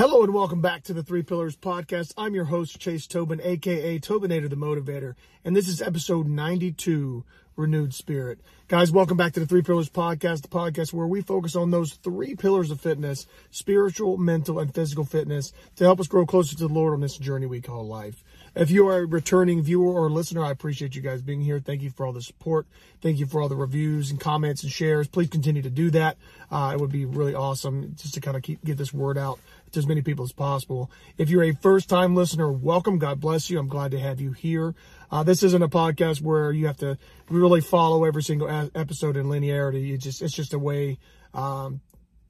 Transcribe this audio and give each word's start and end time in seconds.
Hello 0.00 0.22
and 0.22 0.32
welcome 0.32 0.62
back 0.62 0.82
to 0.84 0.94
the 0.94 1.02
Three 1.02 1.22
Pillars 1.22 1.58
Podcast. 1.58 2.14
I'm 2.16 2.34
your 2.34 2.46
host, 2.46 2.80
Chase 2.80 3.06
Tobin, 3.06 3.38
aka 3.44 3.98
Tobinator 3.98 4.48
the 4.48 4.56
Motivator, 4.56 5.14
and 5.44 5.54
this 5.54 5.68
is 5.68 5.82
episode 5.82 6.26
92 6.26 7.22
Renewed 7.54 7.92
Spirit. 7.92 8.40
Guys, 8.68 8.90
welcome 8.90 9.18
back 9.18 9.34
to 9.34 9.40
the 9.40 9.46
Three 9.46 9.60
Pillars 9.60 9.90
Podcast, 9.90 10.40
the 10.40 10.48
podcast 10.48 10.94
where 10.94 11.06
we 11.06 11.20
focus 11.20 11.54
on 11.54 11.70
those 11.70 11.92
three 11.92 12.34
pillars 12.34 12.70
of 12.70 12.80
fitness 12.80 13.26
spiritual, 13.50 14.16
mental, 14.16 14.58
and 14.58 14.74
physical 14.74 15.04
fitness 15.04 15.52
to 15.76 15.84
help 15.84 16.00
us 16.00 16.08
grow 16.08 16.24
closer 16.24 16.56
to 16.56 16.66
the 16.66 16.72
Lord 16.72 16.94
on 16.94 17.02
this 17.02 17.18
journey 17.18 17.44
we 17.44 17.60
call 17.60 17.86
life. 17.86 18.24
If 18.56 18.70
you 18.70 18.88
are 18.88 19.00
a 19.00 19.06
returning 19.06 19.62
viewer 19.62 19.92
or 19.92 20.10
listener, 20.10 20.42
I 20.42 20.50
appreciate 20.50 20.96
you 20.96 21.02
guys 21.02 21.22
being 21.22 21.40
here. 21.42 21.60
Thank 21.60 21.82
you 21.82 21.90
for 21.90 22.06
all 22.06 22.12
the 22.12 22.22
support. 22.22 22.66
Thank 23.00 23.18
you 23.18 23.26
for 23.26 23.40
all 23.40 23.48
the 23.48 23.54
reviews 23.56 24.10
and 24.10 24.18
comments 24.18 24.62
and 24.62 24.72
shares. 24.72 25.06
Please 25.06 25.28
continue 25.28 25.62
to 25.62 25.70
do 25.70 25.90
that. 25.90 26.16
Uh, 26.50 26.72
it 26.74 26.80
would 26.80 26.90
be 26.90 27.04
really 27.04 27.34
awesome 27.34 27.94
just 27.96 28.14
to 28.14 28.20
kind 28.20 28.36
of 28.36 28.42
keep 28.42 28.64
get 28.64 28.76
this 28.76 28.92
word 28.92 29.18
out 29.18 29.38
to 29.72 29.78
as 29.78 29.86
many 29.86 30.02
people 30.02 30.24
as 30.24 30.32
possible. 30.32 30.90
If 31.18 31.30
you're 31.30 31.44
a 31.44 31.54
first 31.54 31.88
time 31.88 32.14
listener, 32.14 32.50
welcome. 32.50 32.98
God 32.98 33.20
bless 33.20 33.50
you. 33.50 33.58
I'm 33.58 33.68
glad 33.68 33.90
to 33.92 34.00
have 34.00 34.20
you 34.20 34.32
here. 34.32 34.74
Uh, 35.10 35.22
this 35.22 35.42
isn't 35.42 35.62
a 35.62 35.68
podcast 35.68 36.22
where 36.22 36.52
you 36.52 36.66
have 36.66 36.78
to 36.78 36.98
really 37.28 37.60
follow 37.60 38.04
every 38.04 38.22
single 38.22 38.48
a- 38.48 38.70
episode 38.74 39.16
in 39.16 39.26
linearity. 39.26 39.92
It's 39.92 40.04
just, 40.04 40.22
it's 40.22 40.34
just 40.34 40.54
a 40.54 40.58
way, 40.58 40.98
um, 41.34 41.80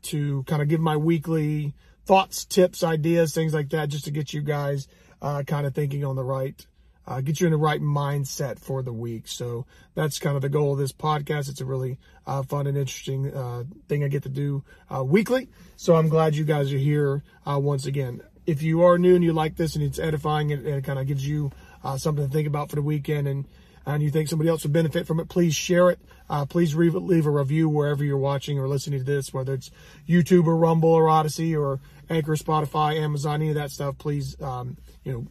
to 0.02 0.42
kind 0.44 0.62
of 0.62 0.68
give 0.68 0.80
my 0.80 0.96
weekly 0.96 1.74
thoughts, 2.06 2.44
tips, 2.44 2.82
ideas, 2.82 3.34
things 3.34 3.52
like 3.52 3.70
that, 3.70 3.88
just 3.88 4.04
to 4.06 4.10
get 4.10 4.32
you 4.32 4.40
guys, 4.40 4.88
uh, 5.20 5.42
kind 5.42 5.66
of 5.66 5.74
thinking 5.74 6.04
on 6.04 6.16
the 6.16 6.24
right, 6.24 6.66
uh, 7.10 7.20
get 7.20 7.40
you 7.40 7.46
in 7.46 7.50
the 7.50 7.58
right 7.58 7.80
mindset 7.80 8.60
for 8.60 8.82
the 8.82 8.92
week. 8.92 9.26
So 9.26 9.66
that's 9.96 10.20
kind 10.20 10.36
of 10.36 10.42
the 10.42 10.48
goal 10.48 10.72
of 10.72 10.78
this 10.78 10.92
podcast. 10.92 11.50
It's 11.50 11.60
a 11.60 11.64
really 11.64 11.98
uh, 12.24 12.44
fun 12.44 12.68
and 12.68 12.78
interesting 12.78 13.34
uh, 13.34 13.64
thing 13.88 14.04
I 14.04 14.08
get 14.08 14.22
to 14.22 14.28
do 14.28 14.62
uh, 14.88 15.02
weekly. 15.02 15.48
So 15.76 15.96
I'm 15.96 16.08
glad 16.08 16.36
you 16.36 16.44
guys 16.44 16.72
are 16.72 16.78
here 16.78 17.24
uh, 17.44 17.58
once 17.58 17.86
again. 17.86 18.22
If 18.46 18.62
you 18.62 18.84
are 18.84 18.96
new 18.96 19.16
and 19.16 19.24
you 19.24 19.32
like 19.32 19.56
this 19.56 19.74
and 19.74 19.84
it's 19.84 19.98
edifying 19.98 20.52
and, 20.52 20.64
and 20.64 20.76
it 20.76 20.84
kind 20.84 21.00
of 21.00 21.06
gives 21.08 21.26
you 21.26 21.50
uh, 21.82 21.98
something 21.98 22.24
to 22.24 22.32
think 22.32 22.46
about 22.46 22.70
for 22.70 22.76
the 22.76 22.82
weekend 22.82 23.26
and 23.26 23.44
and 23.86 24.02
you 24.02 24.10
think 24.10 24.28
somebody 24.28 24.50
else 24.50 24.62
would 24.62 24.74
benefit 24.74 25.06
from 25.06 25.20
it, 25.20 25.28
please 25.30 25.54
share 25.54 25.88
it. 25.88 25.98
Uh, 26.28 26.44
please 26.44 26.76
leave, 26.76 26.94
leave 26.94 27.26
a 27.26 27.30
review 27.30 27.66
wherever 27.66 28.04
you're 28.04 28.18
watching 28.18 28.58
or 28.58 28.68
listening 28.68 29.00
to 29.00 29.04
this, 29.04 29.32
whether 29.32 29.54
it's 29.54 29.70
YouTube 30.06 30.46
or 30.46 30.54
Rumble 30.54 30.90
or 30.90 31.08
Odysee 31.08 31.56
or 31.56 31.80
Anchor, 32.10 32.36
Spotify, 32.36 33.00
Amazon, 33.00 33.36
any 33.36 33.48
of 33.48 33.54
that 33.54 33.70
stuff. 33.70 33.96
Please, 33.96 34.40
um, 34.42 34.76
you 35.02 35.12
know, 35.12 35.26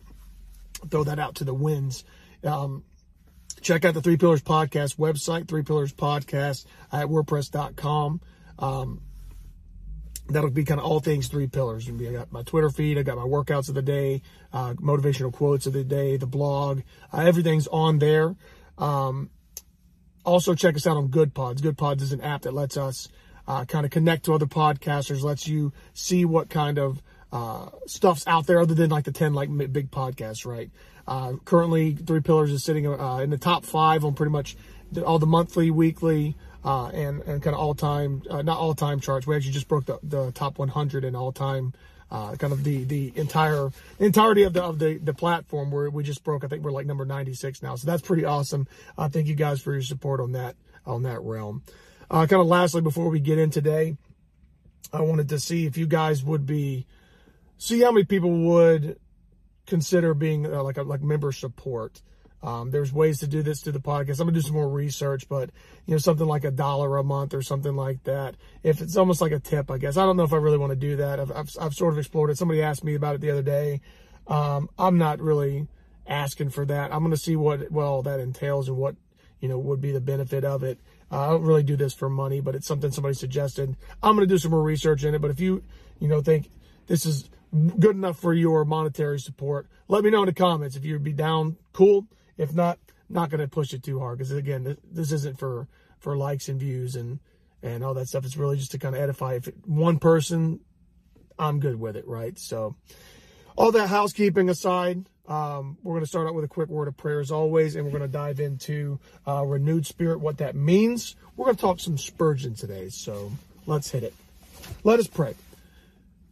throw 0.90 1.04
that 1.04 1.20
out 1.20 1.36
to 1.36 1.44
the 1.44 1.54
winds. 1.54 2.04
Um, 2.44 2.84
check 3.62 3.86
out 3.86 3.94
the 3.94 4.02
Three 4.02 4.18
Pillars 4.18 4.42
Podcast 4.42 4.98
website, 4.98 5.48
Three 5.48 5.64
Pillars 5.64 5.94
Podcast 5.94 6.66
at 6.92 7.08
WordPress.com. 7.08 8.22
Um, 8.60 9.02
that'll 10.30 10.50
be 10.50 10.64
kind 10.64 10.80
of 10.80 10.86
all 10.86 11.00
things 11.00 11.28
three 11.28 11.48
pillars. 11.48 11.90
I 11.90 12.12
got 12.12 12.32
my 12.32 12.44
Twitter 12.44 12.70
feed, 12.70 12.98
I 12.98 13.04
got 13.04 13.18
my 13.18 13.24
workouts 13.24 13.70
of 13.70 13.76
the 13.76 13.82
day, 13.82 14.22
uh, 14.54 14.74
motivational 14.74 15.34
quotes 15.34 15.66
of 15.66 15.74
the 15.74 15.84
day, 15.84 16.18
the 16.18 16.28
blog, 16.28 16.82
uh, 17.12 17.22
everything's 17.22 17.68
on 17.68 18.00
there. 18.00 18.36
Um, 18.78 19.30
also 20.26 20.54
check 20.54 20.76
us 20.76 20.86
out 20.86 20.98
on 20.98 21.10
Goodpods. 21.10 21.62
Good 21.62 21.78
Pods 21.78 22.04
is 22.04 22.12
an 22.12 22.22
app 22.22 22.44
that 22.44 22.54
lets 22.54 22.78
us 22.78 23.08
uh, 23.48 23.66
kind 23.66 23.86
of 23.86 23.92
connect 23.92 24.26
to 24.26 24.34
other 24.34 24.46
podcasters, 24.46 25.24
lets 25.24 25.48
you 25.48 25.74
see 25.94 26.26
what 26.26 26.50
kind 26.50 26.78
of 26.78 27.02
uh, 27.32 27.70
stuff's 27.86 28.26
out 28.28 28.48
there 28.48 28.60
other 28.60 28.74
than 28.74 28.90
like 28.90 29.06
the 29.06 29.12
10 29.12 29.34
like 29.34 29.50
big 29.72 29.92
podcasts, 29.92 30.46
right? 30.46 30.72
Uh, 31.08 31.34
currently, 31.46 31.96
Three 31.96 32.22
Pillars 32.22 32.52
is 32.52 32.64
sitting 32.64 32.88
uh, 32.88 33.18
in 33.18 33.30
the 33.30 33.38
top 33.38 33.66
five 33.66 34.06
on 34.06 34.14
pretty 34.14 34.32
much 34.32 34.56
all 35.06 35.20
the 35.20 35.26
monthly, 35.26 35.72
weekly, 35.72 36.36
uh, 36.64 36.88
and 36.88 37.22
and 37.24 37.42
kind 37.42 37.56
of 37.56 37.60
all 37.60 37.74
time, 37.74 38.22
uh, 38.30 38.42
not 38.42 38.58
all 38.58 38.76
time 38.76 39.00
charts. 39.00 39.26
We 39.26 39.36
actually 39.36 39.54
just 39.54 39.68
broke 39.68 39.86
the, 39.86 40.00
the 40.04 40.32
top 40.32 40.60
100 40.60 41.04
in 41.04 41.16
all 41.16 41.32
time, 41.32 41.74
uh, 42.12 42.36
kind 42.36 42.54
of 42.54 42.64
the 42.64 42.84
the 42.84 43.12
entire 43.16 43.72
entirety 44.00 44.44
of 44.44 44.54
the 44.54 44.64
of 44.64 44.78
the 44.78 44.98
the 44.98 45.14
platform. 45.14 45.72
Where 45.72 45.90
we 45.90 46.04
just 46.04 46.24
broke, 46.24 46.44
I 46.44 46.48
think 46.48 46.64
we're 46.64 46.72
like 46.72 46.86
number 46.86 47.06
96 47.06 47.64
now. 47.64 47.76
So 47.76 47.88
that's 47.88 48.02
pretty 48.02 48.26
awesome. 48.26 48.68
Uh, 48.98 49.10
thank 49.10 49.28
you 49.28 49.36
guys 49.36 49.62
for 49.62 49.74
your 49.74 49.82
support 49.82 50.20
on 50.20 50.34
that 50.34 50.56
on 50.86 51.04
that 51.04 51.22
realm. 51.22 51.64
Uh, 52.12 52.28
kind 52.28 52.42
of 52.42 52.48
lastly, 52.48 52.82
before 52.82 53.10
we 53.10 53.20
get 53.20 53.40
in 53.40 53.50
today, 53.50 53.98
I 54.92 55.02
wanted 55.02 55.30
to 55.30 55.40
see 55.40 55.66
if 55.66 55.78
you 55.78 55.88
guys 55.88 56.24
would 56.24 56.46
be 56.46 56.86
see 57.60 57.82
how 57.82 57.92
many 57.92 58.06
people 58.06 58.32
would 58.32 58.98
consider 59.68 60.16
being 60.16 60.52
uh, 60.52 60.64
like 60.64 60.78
a 60.78 60.84
like 60.84 61.02
member 61.02 61.32
support. 61.32 62.02
Um, 62.42 62.72
there's 62.72 62.94
ways 62.94 63.20
to 63.20 63.28
do 63.28 63.44
this 63.44 63.60
through 63.62 63.74
the 63.74 63.82
podcast. 63.82 64.20
I'm 64.20 64.28
gonna 64.28 64.32
do 64.32 64.42
some 64.42 64.54
more 64.54 64.70
research, 64.70 65.28
but 65.28 65.52
you 65.86 65.92
know, 65.92 65.98
something 65.98 66.26
like 66.26 66.46
a 66.46 66.52
dollar 66.52 66.98
a 66.98 67.04
month 67.04 67.34
or 67.34 67.42
something 67.42 67.76
like 67.76 68.04
that. 68.06 68.36
If 68.64 68.82
it's 68.82 68.96
almost 68.96 69.20
like 69.20 69.34
a 69.34 69.40
tip, 69.40 69.70
I 69.70 69.78
guess. 69.78 69.98
I 69.98 70.06
don't 70.06 70.16
know 70.16 70.24
if 70.24 70.34
I 70.34 70.38
really 70.38 70.58
want 70.58 70.72
to 70.72 70.78
do 70.78 70.96
that. 70.96 71.20
I've, 71.20 71.32
I've, 71.32 71.50
I've 71.60 71.74
sort 71.74 71.94
of 71.94 72.00
explored 72.00 72.30
it. 72.30 72.38
Somebody 72.38 72.62
asked 72.62 72.84
me 72.84 72.96
about 72.96 73.16
it 73.16 73.22
the 73.22 73.32
other 73.32 73.44
day. 73.44 73.82
Um, 74.28 74.70
I'm 74.80 74.98
not 74.98 75.20
really 75.20 75.68
asking 76.08 76.52
for 76.52 76.66
that. 76.66 76.94
I'm 76.94 77.04
gonna 77.04 77.18
see 77.18 77.36
what 77.36 77.70
well 77.72 78.02
that 78.04 78.22
entails 78.22 78.70
and 78.70 78.78
what 78.78 78.96
you 79.42 79.50
know 79.50 79.60
would 79.60 79.82
be 79.82 79.92
the 79.92 80.02
benefit 80.02 80.46
of 80.46 80.64
it. 80.64 80.80
Uh, 81.12 81.20
I 81.20 81.30
don't 81.32 81.44
really 81.44 81.64
do 81.64 81.76
this 81.76 81.94
for 81.94 82.10
money, 82.10 82.40
but 82.40 82.56
it's 82.56 82.68
something 82.68 82.92
somebody 82.92 83.16
suggested. 83.16 83.76
I'm 84.02 84.16
gonna 84.16 84.28
do 84.28 84.38
some 84.38 84.52
more 84.52 84.64
research 84.64 85.04
in 85.04 85.14
it. 85.14 85.22
But 85.22 85.32
if 85.32 85.42
you 85.42 85.62
you 86.00 86.08
know 86.08 86.22
think 86.22 86.50
this 86.88 87.06
is 87.06 87.30
good 87.52 87.96
enough 87.96 88.20
for 88.20 88.34
your 88.34 88.66
monetary 88.66 89.20
support, 89.20 89.68
let 89.88 90.04
me 90.04 90.10
know 90.10 90.22
in 90.22 90.28
the 90.28 90.34
comments 90.34 90.76
if 90.76 90.86
you'd 90.86 91.04
be 91.04 91.14
down. 91.14 91.58
Cool. 91.74 92.08
If 92.38 92.54
not, 92.54 92.80
not 93.10 93.30
going 93.30 93.42
to 93.42 93.48
push 93.48 93.74
it 93.74 93.84
too 93.84 94.00
hard 94.00 94.18
because 94.18 94.32
again, 94.32 94.78
this 94.92 95.12
isn't 95.12 95.40
for 95.40 95.68
for 96.00 96.16
likes 96.16 96.48
and 96.48 96.60
views 96.60 96.96
and 96.96 97.20
and 97.62 97.84
all 97.84 97.94
that 97.96 98.08
stuff. 98.08 98.26
It's 98.26 98.38
really 98.38 98.58
just 98.58 98.72
to 98.72 98.80
kind 98.80 98.96
of 98.96 99.02
edify. 99.02 99.36
If 99.36 99.48
it, 99.48 99.56
one 99.66 100.00
person, 100.00 100.60
I'm 101.38 101.60
good 101.60 101.80
with 101.80 101.96
it, 101.98 102.08
right? 102.08 102.38
So, 102.38 102.76
all 103.56 103.72
that 103.72 103.88
housekeeping 103.88 104.50
aside, 104.50 105.06
um, 105.28 105.78
we're 105.84 105.94
going 105.94 106.04
to 106.04 106.10
start 106.10 106.28
out 106.28 106.34
with 106.34 106.46
a 106.46 106.50
quick 106.50 106.70
word 106.70 106.88
of 106.88 106.96
prayer 106.96 107.20
as 107.20 107.32
always, 107.32 107.76
and 107.76 107.84
we're 107.84 107.92
going 107.92 108.04
to 108.04 108.08
dive 108.08 108.40
into 108.40 109.00
uh, 109.28 109.44
renewed 109.46 109.86
spirit, 109.86 110.20
what 110.20 110.38
that 110.38 110.56
means. 110.56 111.16
We're 111.36 111.46
going 111.46 111.58
to 111.58 111.62
talk 111.62 111.80
some 111.80 111.98
Spurgeon 111.98 112.56
today, 112.56 112.90
so 112.90 113.32
let's 113.66 113.90
hit 113.90 114.04
it. 114.04 114.14
Let 114.84 115.00
us 115.00 115.08
pray. 115.08 115.36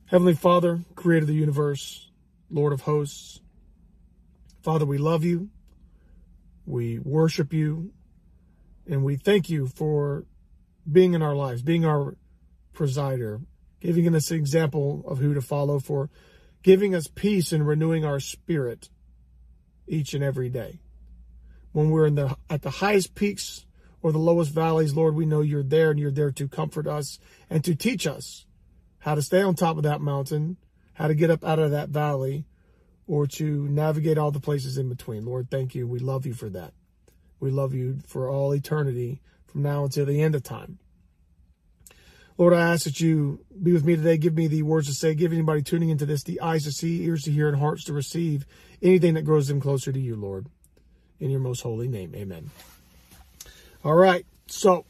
Heavenly 0.08 0.36
Father, 0.36 0.86
creator 0.96 1.24
of 1.24 1.28
the 1.28 1.34
universe, 1.34 2.10
Lord 2.50 2.72
of 2.72 2.80
hosts, 2.80 3.42
Father, 4.62 4.86
we 4.86 4.98
love 4.98 5.26
you. 5.26 5.50
We 6.66 6.98
worship 7.00 7.52
you 7.52 7.92
and 8.90 9.04
we 9.04 9.18
thank 9.18 9.50
you 9.50 9.68
for 9.68 10.24
being 10.90 11.14
in 11.14 11.22
our 11.22 11.36
lives, 11.36 11.62
being 11.62 11.86
our 11.86 12.16
presider, 12.74 13.42
giving 13.82 14.16
us 14.16 14.32
an 14.32 14.38
example 14.38 15.04
of 15.06 15.18
who 15.18 15.34
to 15.34 15.42
follow, 15.42 15.78
for 15.78 16.10
giving 16.64 16.96
us 16.96 17.08
peace 17.14 17.52
and 17.52 17.68
renewing 17.68 18.06
our 18.06 18.22
spirit 18.22 18.88
each 19.90 20.14
and 20.14 20.24
every 20.24 20.48
day. 20.48 20.80
When 21.74 21.90
we're 21.90 22.08
in 22.08 22.16
the 22.16 22.38
at 22.50 22.62
the 22.62 22.70
highest 22.70 23.14
peaks 23.14 23.66
or 24.02 24.14
the 24.14 24.20
lowest 24.20 24.52
valleys, 24.52 24.94
Lord, 24.94 25.16
we 25.16 25.26
know 25.26 25.42
you're 25.42 25.64
there 25.64 25.92
and 25.92 26.00
you're 26.00 26.12
there 26.12 26.32
to 26.32 26.48
comfort 26.48 26.88
us 26.88 27.20
and 27.50 27.62
to 27.66 27.76
teach 27.76 28.08
us 28.08 28.46
how 29.00 29.16
to 29.16 29.22
stay 29.22 29.42
on 29.42 29.56
top 29.56 29.78
of 29.78 29.84
that 29.84 30.02
mountain, 30.02 30.58
how 30.94 31.08
to 31.08 31.16
get 31.16 31.30
up 31.30 31.44
out 31.44 31.60
of 31.60 31.72
that 31.72 31.90
valley, 31.90 32.46
or 33.08 33.26
to 33.26 33.68
navigate 33.70 34.18
all 34.18 34.32
the 34.32 34.40
places 34.40 34.78
in 34.78 34.90
between. 34.90 35.26
Lord, 35.26 35.50
thank 35.50 35.76
you. 35.76 35.88
We 35.88 36.00
love 36.00 36.26
you 36.26 36.34
for 36.34 36.50
that. 36.50 36.74
We 37.40 37.52
love 37.52 37.74
you 37.74 38.00
for 38.08 38.30
all 38.30 38.54
eternity 38.54 39.22
from 39.46 39.62
now 39.64 39.86
until 39.86 40.06
the 40.06 40.22
end 40.22 40.36
of 40.36 40.44
time. 40.44 40.80
Lord, 42.38 42.54
I 42.54 42.72
ask 42.72 42.84
that 42.84 43.00
you 43.00 43.44
be 43.64 43.74
with 43.74 43.84
me 43.84 43.96
today. 43.96 44.18
Give 44.18 44.36
me 44.36 44.48
the 44.48 44.62
words 44.62 44.88
to 44.88 44.94
say. 44.94 45.16
Give 45.16 45.34
anybody 45.34 45.64
tuning 45.64 45.90
into 45.90 46.06
this 46.06 46.24
the 46.24 46.40
eyes 46.42 46.66
to 46.66 46.72
see, 46.72 47.04
ears 47.04 47.24
to 47.24 47.32
hear, 47.32 47.48
and 47.48 47.58
hearts 47.58 47.84
to 47.86 47.94
receive 47.94 48.46
anything 48.82 49.16
that 49.16 49.24
grows 49.24 49.48
them 49.48 49.60
closer 49.60 49.92
to 49.92 50.00
you, 50.00 50.16
Lord. 50.16 50.48
In 51.20 51.32
your 51.32 51.40
most 51.40 51.62
holy 51.62 51.88
name, 51.88 52.14
amen. 52.14 52.52
All 53.84 53.96
right, 53.96 54.26
so 54.46 54.86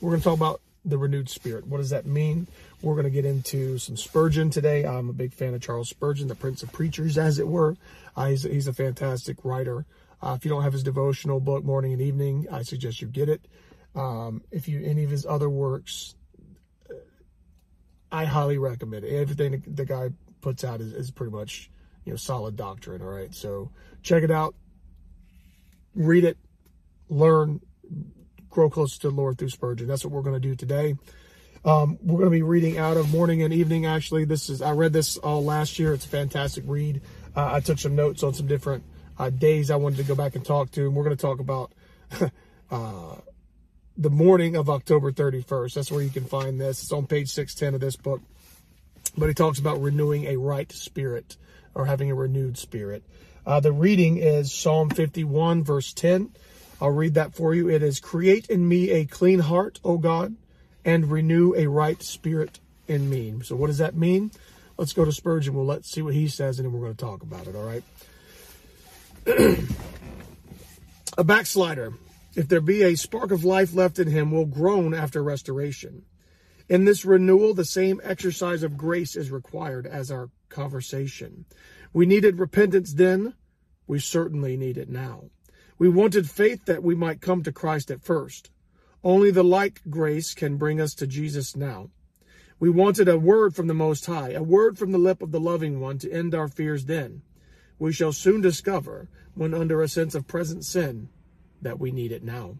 we're 0.00 0.10
going 0.10 0.20
to 0.20 0.24
talk 0.24 0.36
about 0.36 0.60
the 0.84 0.98
renewed 0.98 1.28
spirit. 1.28 1.66
What 1.66 1.78
does 1.78 1.90
that 1.90 2.06
mean? 2.06 2.46
We're 2.82 2.94
going 2.94 3.04
to 3.04 3.10
get 3.10 3.24
into 3.24 3.78
some 3.78 3.96
Spurgeon 3.96 4.50
today. 4.50 4.84
I'm 4.84 5.08
a 5.08 5.14
big 5.14 5.32
fan 5.32 5.54
of 5.54 5.62
Charles 5.62 5.88
Spurgeon, 5.88 6.28
the 6.28 6.34
Prince 6.34 6.62
of 6.62 6.72
Preachers, 6.72 7.16
as 7.16 7.38
it 7.38 7.48
were. 7.48 7.76
Uh, 8.16 8.26
he's, 8.26 8.42
he's, 8.42 8.68
a 8.68 8.72
fantastic 8.72 9.44
writer. 9.44 9.86
Uh, 10.22 10.34
if 10.36 10.44
you 10.44 10.50
don't 10.50 10.62
have 10.62 10.72
his 10.72 10.82
devotional 10.82 11.40
book, 11.40 11.64
Morning 11.64 11.92
and 11.92 12.02
Evening, 12.02 12.46
I 12.50 12.62
suggest 12.62 13.00
you 13.00 13.08
get 13.08 13.28
it. 13.28 13.46
Um, 13.94 14.42
if 14.50 14.68
you 14.68 14.84
any 14.84 15.04
of 15.04 15.10
his 15.10 15.24
other 15.24 15.48
works, 15.48 16.14
I 18.10 18.24
highly 18.24 18.58
recommend 18.58 19.04
it. 19.04 19.14
Everything 19.14 19.62
the 19.66 19.84
guy 19.84 20.10
puts 20.40 20.64
out 20.64 20.80
is, 20.80 20.92
is 20.92 21.10
pretty 21.10 21.32
much 21.32 21.70
you 22.04 22.12
know 22.12 22.16
solid 22.16 22.56
doctrine. 22.56 23.02
All 23.02 23.08
right, 23.08 23.34
so 23.34 23.70
check 24.02 24.22
it 24.22 24.30
out, 24.30 24.54
read 25.94 26.24
it, 26.24 26.38
learn, 27.08 27.60
grow 28.54 28.70
closer 28.70 29.00
to 29.00 29.10
the 29.10 29.14
Lord 29.14 29.36
through 29.36 29.50
Spurgeon. 29.50 29.86
That's 29.86 30.04
what 30.04 30.12
we're 30.12 30.22
going 30.22 30.40
to 30.40 30.48
do 30.48 30.54
today. 30.54 30.96
Um, 31.64 31.98
we're 32.02 32.18
going 32.18 32.30
to 32.30 32.36
be 32.36 32.42
reading 32.42 32.78
out 32.78 32.96
of 32.96 33.12
morning 33.12 33.42
and 33.42 33.52
evening. 33.52 33.84
Actually, 33.84 34.24
this 34.24 34.48
is 34.48 34.62
I 34.62 34.72
read 34.72 34.92
this 34.92 35.16
all 35.16 35.44
last 35.44 35.78
year. 35.78 35.92
It's 35.92 36.04
a 36.04 36.08
fantastic 36.08 36.64
read. 36.66 37.02
Uh, 37.34 37.52
I 37.54 37.60
took 37.60 37.78
some 37.78 37.96
notes 37.96 38.22
on 38.22 38.32
some 38.32 38.46
different 38.46 38.84
uh, 39.18 39.30
days 39.30 39.70
I 39.70 39.76
wanted 39.76 39.96
to 39.96 40.04
go 40.04 40.14
back 40.14 40.36
and 40.36 40.44
talk 40.44 40.70
to, 40.72 40.82
and 40.82 40.94
we're 40.94 41.04
going 41.04 41.16
to 41.16 41.22
talk 41.22 41.40
about 41.40 41.72
uh, 42.70 43.16
the 43.96 44.10
morning 44.10 44.56
of 44.56 44.70
October 44.70 45.10
31st. 45.10 45.74
That's 45.74 45.90
where 45.90 46.02
you 46.02 46.10
can 46.10 46.26
find 46.26 46.60
this. 46.60 46.82
It's 46.82 46.92
on 46.92 47.06
page 47.06 47.30
610 47.30 47.74
of 47.74 47.80
this 47.80 47.96
book. 47.96 48.20
but 49.16 49.26
he 49.26 49.34
talks 49.34 49.58
about 49.58 49.80
renewing 49.80 50.26
a 50.26 50.36
right 50.36 50.70
spirit 50.70 51.36
or 51.74 51.86
having 51.86 52.10
a 52.10 52.14
renewed 52.14 52.56
spirit. 52.58 53.02
Uh, 53.46 53.60
the 53.60 53.72
reading 53.72 54.18
is 54.18 54.52
Psalm 54.52 54.90
51, 54.90 55.64
verse 55.64 55.92
10. 55.92 56.30
I'll 56.80 56.90
read 56.90 57.14
that 57.14 57.34
for 57.34 57.54
you. 57.54 57.68
It 57.68 57.82
is 57.82 58.00
Create 58.00 58.46
in 58.48 58.68
me 58.68 58.90
a 58.90 59.04
clean 59.04 59.40
heart, 59.40 59.80
O 59.84 59.98
God, 59.98 60.36
and 60.84 61.10
renew 61.10 61.54
a 61.54 61.66
right 61.66 62.02
spirit 62.02 62.60
in 62.86 63.08
me. 63.08 63.34
So, 63.42 63.56
what 63.56 63.68
does 63.68 63.78
that 63.78 63.94
mean? 63.94 64.30
Let's 64.76 64.92
go 64.92 65.04
to 65.04 65.12
Spurgeon. 65.12 65.54
We'll 65.54 65.66
let's 65.66 65.90
see 65.90 66.02
what 66.02 66.14
he 66.14 66.28
says, 66.28 66.58
and 66.58 66.66
then 66.66 66.72
we're 66.72 66.80
going 66.80 66.96
to 66.96 67.04
talk 67.04 67.22
about 67.22 67.46
it. 67.46 67.54
All 67.54 67.64
right. 67.64 67.84
a 71.16 71.24
backslider, 71.24 71.94
if 72.34 72.48
there 72.48 72.60
be 72.60 72.82
a 72.82 72.96
spark 72.96 73.30
of 73.30 73.44
life 73.44 73.72
left 73.72 73.98
in 73.98 74.08
him, 74.08 74.32
will 74.32 74.46
groan 74.46 74.92
after 74.92 75.22
restoration. 75.22 76.04
In 76.68 76.84
this 76.84 77.04
renewal, 77.04 77.54
the 77.54 77.64
same 77.64 78.00
exercise 78.02 78.62
of 78.62 78.76
grace 78.76 79.16
is 79.16 79.30
required 79.30 79.86
as 79.86 80.10
our 80.10 80.30
conversation. 80.48 81.44
We 81.92 82.06
needed 82.06 82.38
repentance 82.38 82.94
then. 82.94 83.34
We 83.86 83.98
certainly 84.00 84.56
need 84.56 84.78
it 84.78 84.88
now. 84.88 85.24
We 85.78 85.88
wanted 85.88 86.30
faith 86.30 86.66
that 86.66 86.82
we 86.82 86.94
might 86.94 87.20
come 87.20 87.42
to 87.42 87.52
Christ 87.52 87.90
at 87.90 88.02
first. 88.02 88.50
Only 89.02 89.30
the 89.30 89.42
like 89.42 89.82
grace 89.90 90.32
can 90.32 90.56
bring 90.56 90.80
us 90.80 90.94
to 90.94 91.06
Jesus 91.06 91.56
now. 91.56 91.90
We 92.60 92.70
wanted 92.70 93.08
a 93.08 93.18
word 93.18 93.54
from 93.54 93.66
the 93.66 93.74
Most 93.74 94.06
High, 94.06 94.30
a 94.30 94.42
word 94.42 94.78
from 94.78 94.92
the 94.92 94.98
lip 94.98 95.20
of 95.20 95.32
the 95.32 95.40
Loving 95.40 95.80
One 95.80 95.98
to 95.98 96.10
end 96.10 96.34
our 96.34 96.48
fears 96.48 96.84
then. 96.84 97.22
We 97.78 97.92
shall 97.92 98.12
soon 98.12 98.40
discover, 98.40 99.08
when 99.34 99.52
under 99.52 99.82
a 99.82 99.88
sense 99.88 100.14
of 100.14 100.28
present 100.28 100.64
sin, 100.64 101.08
that 101.60 101.80
we 101.80 101.90
need 101.90 102.12
it 102.12 102.22
now. 102.22 102.56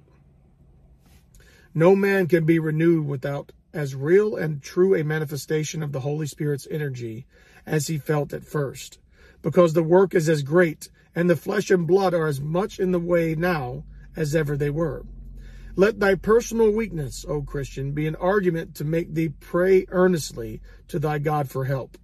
No 1.73 1.95
man 1.95 2.27
can 2.27 2.45
be 2.45 2.59
renewed 2.59 3.07
without 3.07 3.53
as 3.73 3.95
real 3.95 4.37
and 4.37 4.63
true 4.63 4.95
a 4.95 5.05
manifestation 5.05 5.83
of 5.83 5.93
the 5.93 6.01
Holy 6.01 6.27
Spirit's 6.27 6.69
energy 6.71 7.27
as 7.65 7.87
he 7.87 7.99
felt 7.99 8.33
at 8.33 8.45
first, 8.45 8.99
because 9.43 9.73
the 9.73 9.83
work 9.83 10.15
is 10.15 10.29
as 10.29 10.43
great 10.43 10.89
and 11.15 11.31
the 11.31 11.37
flesh 11.37 11.71
and 11.71 11.87
blood 11.87 12.15
are 12.15 12.27
as 12.27 12.41
much 12.41 12.79
in 12.79 12.93
the 12.93 12.99
way 12.99 13.35
now 13.35 13.85
as 14.17 14.35
ever 14.35 14.57
they 14.57 14.71
were. 14.71 15.05
Let 15.77 15.99
thy 15.99 16.15
personal 16.15 16.71
weakness, 16.71 17.25
O 17.29 17.43
Christian, 17.43 17.93
be 17.93 18.07
an 18.07 18.17
argument 18.17 18.77
to 18.77 18.85
make 18.85 19.13
thee 19.13 19.31
pray 19.31 19.87
earnestly 19.89 20.61
to 20.89 20.99
thy 20.99 21.19
God 21.19 21.51
for 21.51 21.65
help. 21.65 21.99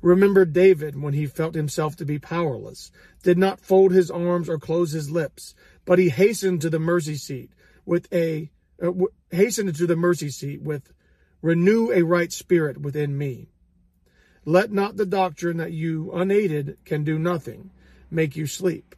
Remember 0.00 0.44
David 0.44 1.00
when 1.00 1.12
he 1.12 1.26
felt 1.26 1.54
himself 1.54 1.96
to 1.96 2.04
be 2.04 2.18
powerless, 2.18 2.90
did 3.22 3.36
not 3.36 3.60
fold 3.60 3.92
his 3.92 4.10
arms 4.10 4.48
or 4.48 4.58
close 4.58 4.92
his 4.92 5.10
lips, 5.10 5.54
but 5.84 5.98
he 5.98 6.08
hastened 6.08 6.60
to 6.62 6.70
the 6.70 6.78
mercy 6.78 7.16
seat 7.16 7.50
with 7.84 8.10
a 8.12 8.50
uh, 8.80 8.86
w- 8.86 9.08
hastened 9.30 9.74
to 9.74 9.86
the 9.86 9.96
mercy 9.96 10.30
seat 10.30 10.62
with 10.62 10.92
renew 11.42 11.90
a 11.90 12.02
right 12.02 12.32
spirit 12.32 12.80
within 12.80 13.18
me. 13.18 13.48
Let 14.44 14.72
not 14.72 14.96
the 14.96 15.06
doctrine 15.06 15.56
that 15.56 15.72
you 15.72 16.12
unaided 16.12 16.78
can 16.84 17.02
do 17.02 17.18
nothing 17.18 17.70
make 18.10 18.36
you 18.36 18.46
sleep, 18.46 18.94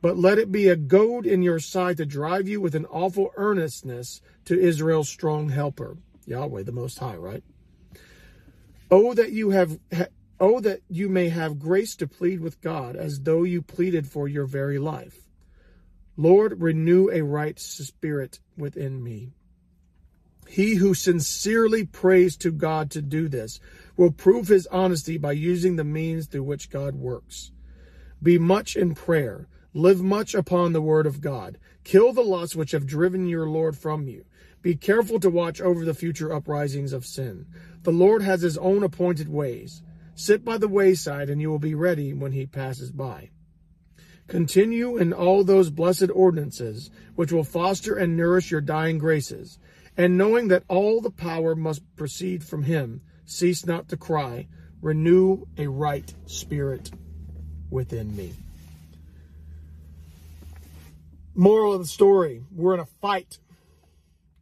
but 0.00 0.18
let 0.18 0.38
it 0.38 0.52
be 0.52 0.68
a 0.68 0.76
goad 0.76 1.26
in 1.26 1.42
your 1.42 1.58
side 1.58 1.96
to 1.96 2.06
drive 2.06 2.48
you 2.48 2.60
with 2.60 2.74
an 2.74 2.86
awful 2.86 3.30
earnestness 3.36 4.20
to 4.44 4.58
Israel's 4.58 5.08
strong 5.08 5.48
helper, 5.48 5.96
Yahweh 6.26 6.62
the 6.62 6.72
Most 6.72 6.98
High, 6.98 7.16
right? 7.16 7.44
Oh, 8.90 9.14
that 9.14 9.32
you 9.32 9.50
have, 9.50 9.78
oh, 10.40 10.60
that 10.60 10.80
you 10.88 11.08
may 11.08 11.28
have 11.28 11.58
grace 11.58 11.96
to 11.96 12.06
plead 12.06 12.40
with 12.40 12.60
God 12.60 12.96
as 12.96 13.20
though 13.20 13.42
you 13.42 13.62
pleaded 13.62 14.06
for 14.06 14.28
your 14.28 14.46
very 14.46 14.78
life. 14.78 15.18
Lord, 16.16 16.60
renew 16.60 17.10
a 17.10 17.22
right 17.22 17.58
spirit 17.58 18.38
within 18.56 19.02
me. 19.02 19.32
He 20.46 20.74
who 20.74 20.92
sincerely 20.92 21.86
prays 21.86 22.36
to 22.38 22.50
God 22.50 22.90
to 22.90 23.00
do 23.00 23.28
this 23.28 23.60
will 23.96 24.10
prove 24.10 24.48
his 24.48 24.66
honesty 24.66 25.16
by 25.16 25.32
using 25.32 25.76
the 25.76 25.84
means 25.84 26.26
through 26.26 26.42
which 26.42 26.68
God 26.68 26.94
works. 26.94 27.52
Be 28.22 28.38
much 28.38 28.76
in 28.76 28.94
prayer. 28.94 29.48
Live 29.74 30.00
much 30.00 30.34
upon 30.34 30.72
the 30.72 30.82
word 30.82 31.06
of 31.06 31.20
God. 31.20 31.58
Kill 31.82 32.12
the 32.12 32.22
lusts 32.22 32.54
which 32.54 32.70
have 32.70 32.86
driven 32.86 33.26
your 33.26 33.48
Lord 33.48 33.76
from 33.76 34.06
you. 34.06 34.24
Be 34.60 34.76
careful 34.76 35.18
to 35.18 35.30
watch 35.30 35.60
over 35.60 35.84
the 35.84 35.94
future 35.94 36.32
uprisings 36.32 36.92
of 36.92 37.04
sin. 37.04 37.46
The 37.82 37.90
Lord 37.90 38.22
has 38.22 38.42
his 38.42 38.56
own 38.58 38.84
appointed 38.84 39.28
ways. 39.28 39.82
Sit 40.14 40.44
by 40.44 40.58
the 40.58 40.68
wayside 40.68 41.30
and 41.30 41.40
you 41.40 41.50
will 41.50 41.58
be 41.58 41.74
ready 41.74 42.12
when 42.12 42.30
he 42.30 42.46
passes 42.46 42.92
by. 42.92 43.30
Continue 44.28 44.98
in 44.98 45.12
all 45.12 45.42
those 45.42 45.70
blessed 45.70 46.10
ordinances 46.14 46.90
which 47.16 47.32
will 47.32 47.42
foster 47.42 47.96
and 47.96 48.16
nourish 48.16 48.52
your 48.52 48.60
dying 48.60 48.98
graces. 48.98 49.58
And 49.96 50.16
knowing 50.16 50.46
that 50.48 50.64
all 50.68 51.00
the 51.00 51.10
power 51.10 51.56
must 51.56 51.82
proceed 51.96 52.44
from 52.44 52.62
him, 52.62 53.00
cease 53.24 53.66
not 53.66 53.88
to 53.88 53.96
cry, 53.96 54.46
renew 54.80 55.44
a 55.58 55.66
right 55.66 56.14
spirit 56.26 56.92
within 57.72 58.14
me. 58.14 58.34
Moral 61.34 61.72
of 61.72 61.80
the 61.80 61.88
story 61.88 62.42
we're 62.54 62.74
in 62.74 62.80
a 62.80 62.86
fight 62.86 63.38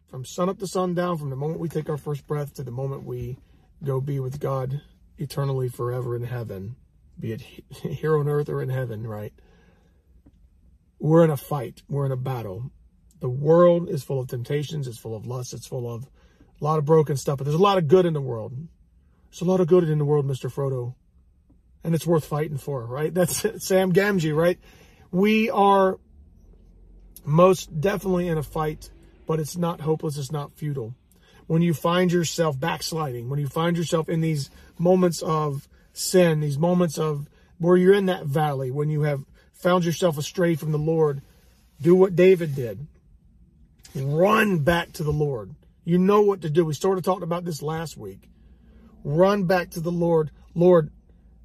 from 0.08 0.24
sunup 0.24 0.58
to 0.58 0.66
sundown, 0.66 1.16
from 1.16 1.30
the 1.30 1.36
moment 1.36 1.60
we 1.60 1.68
take 1.68 1.88
our 1.88 1.96
first 1.96 2.26
breath 2.26 2.54
to 2.54 2.64
the 2.64 2.72
moment 2.72 3.04
we 3.04 3.38
go 3.84 4.00
be 4.00 4.18
with 4.18 4.40
God 4.40 4.82
eternally 5.18 5.68
forever 5.68 6.16
in 6.16 6.24
heaven, 6.24 6.74
be 7.18 7.32
it 7.32 7.40
here 7.70 8.18
on 8.18 8.28
earth 8.28 8.48
or 8.48 8.60
in 8.60 8.68
heaven, 8.68 9.06
right? 9.06 9.32
We're 10.98 11.24
in 11.24 11.30
a 11.30 11.36
fight. 11.36 11.82
We're 11.88 12.06
in 12.06 12.12
a 12.12 12.16
battle. 12.16 12.70
The 13.20 13.28
world 13.28 13.88
is 13.88 14.02
full 14.02 14.20
of 14.20 14.28
temptations. 14.28 14.86
It's 14.86 14.98
full 14.98 15.16
of 15.16 15.26
lust. 15.26 15.54
It's 15.54 15.66
full 15.66 15.92
of 15.92 16.06
a 16.60 16.64
lot 16.64 16.78
of 16.78 16.84
broken 16.84 17.16
stuff. 17.16 17.38
But 17.38 17.44
there's 17.44 17.54
a 17.54 17.62
lot 17.62 17.78
of 17.78 17.88
good 17.88 18.04
in 18.04 18.12
the 18.12 18.20
world. 18.20 18.52
There's 19.30 19.40
a 19.40 19.44
lot 19.44 19.60
of 19.60 19.66
good 19.66 19.88
in 19.88 19.98
the 19.98 20.04
world, 20.04 20.26
Mr. 20.26 20.52
Frodo. 20.52 20.94
And 21.82 21.94
it's 21.94 22.06
worth 22.06 22.26
fighting 22.26 22.58
for, 22.58 22.84
right? 22.84 23.12
That's 23.12 23.46
Sam 23.66 23.92
Gamgee, 23.92 24.36
right? 24.36 24.58
We 25.10 25.50
are 25.50 25.98
most 27.24 27.80
definitely 27.80 28.28
in 28.28 28.38
a 28.38 28.42
fight, 28.42 28.90
but 29.26 29.40
it's 29.40 29.56
not 29.56 29.80
hopeless. 29.80 30.18
It's 30.18 30.32
not 30.32 30.54
futile. 30.54 30.94
When 31.46 31.62
you 31.62 31.74
find 31.74 32.12
yourself 32.12 32.58
backsliding, 32.58 33.28
when 33.28 33.40
you 33.40 33.48
find 33.48 33.76
yourself 33.76 34.08
in 34.08 34.20
these 34.20 34.50
moments 34.78 35.22
of 35.22 35.68
sin, 35.92 36.40
these 36.40 36.58
moments 36.58 36.98
of 36.98 37.28
where 37.58 37.76
you're 37.76 37.94
in 37.94 38.06
that 38.06 38.26
valley, 38.26 38.70
when 38.70 38.88
you 38.88 39.02
have 39.02 39.24
found 39.52 39.84
yourself 39.84 40.16
astray 40.16 40.54
from 40.54 40.72
the 40.72 40.78
Lord, 40.78 41.22
do 41.80 41.94
what 41.94 42.16
David 42.16 42.54
did. 42.54 42.86
Run 43.94 44.60
back 44.60 44.92
to 44.92 45.02
the 45.02 45.12
Lord. 45.12 45.54
You 45.84 45.98
know 45.98 46.22
what 46.22 46.42
to 46.42 46.50
do. 46.50 46.64
We 46.64 46.74
sort 46.74 46.98
of 46.98 47.04
talked 47.04 47.22
about 47.22 47.44
this 47.44 47.62
last 47.62 47.96
week. 47.96 48.30
Run 49.02 49.44
back 49.44 49.70
to 49.70 49.80
the 49.80 49.90
Lord. 49.90 50.30
Lord, 50.54 50.90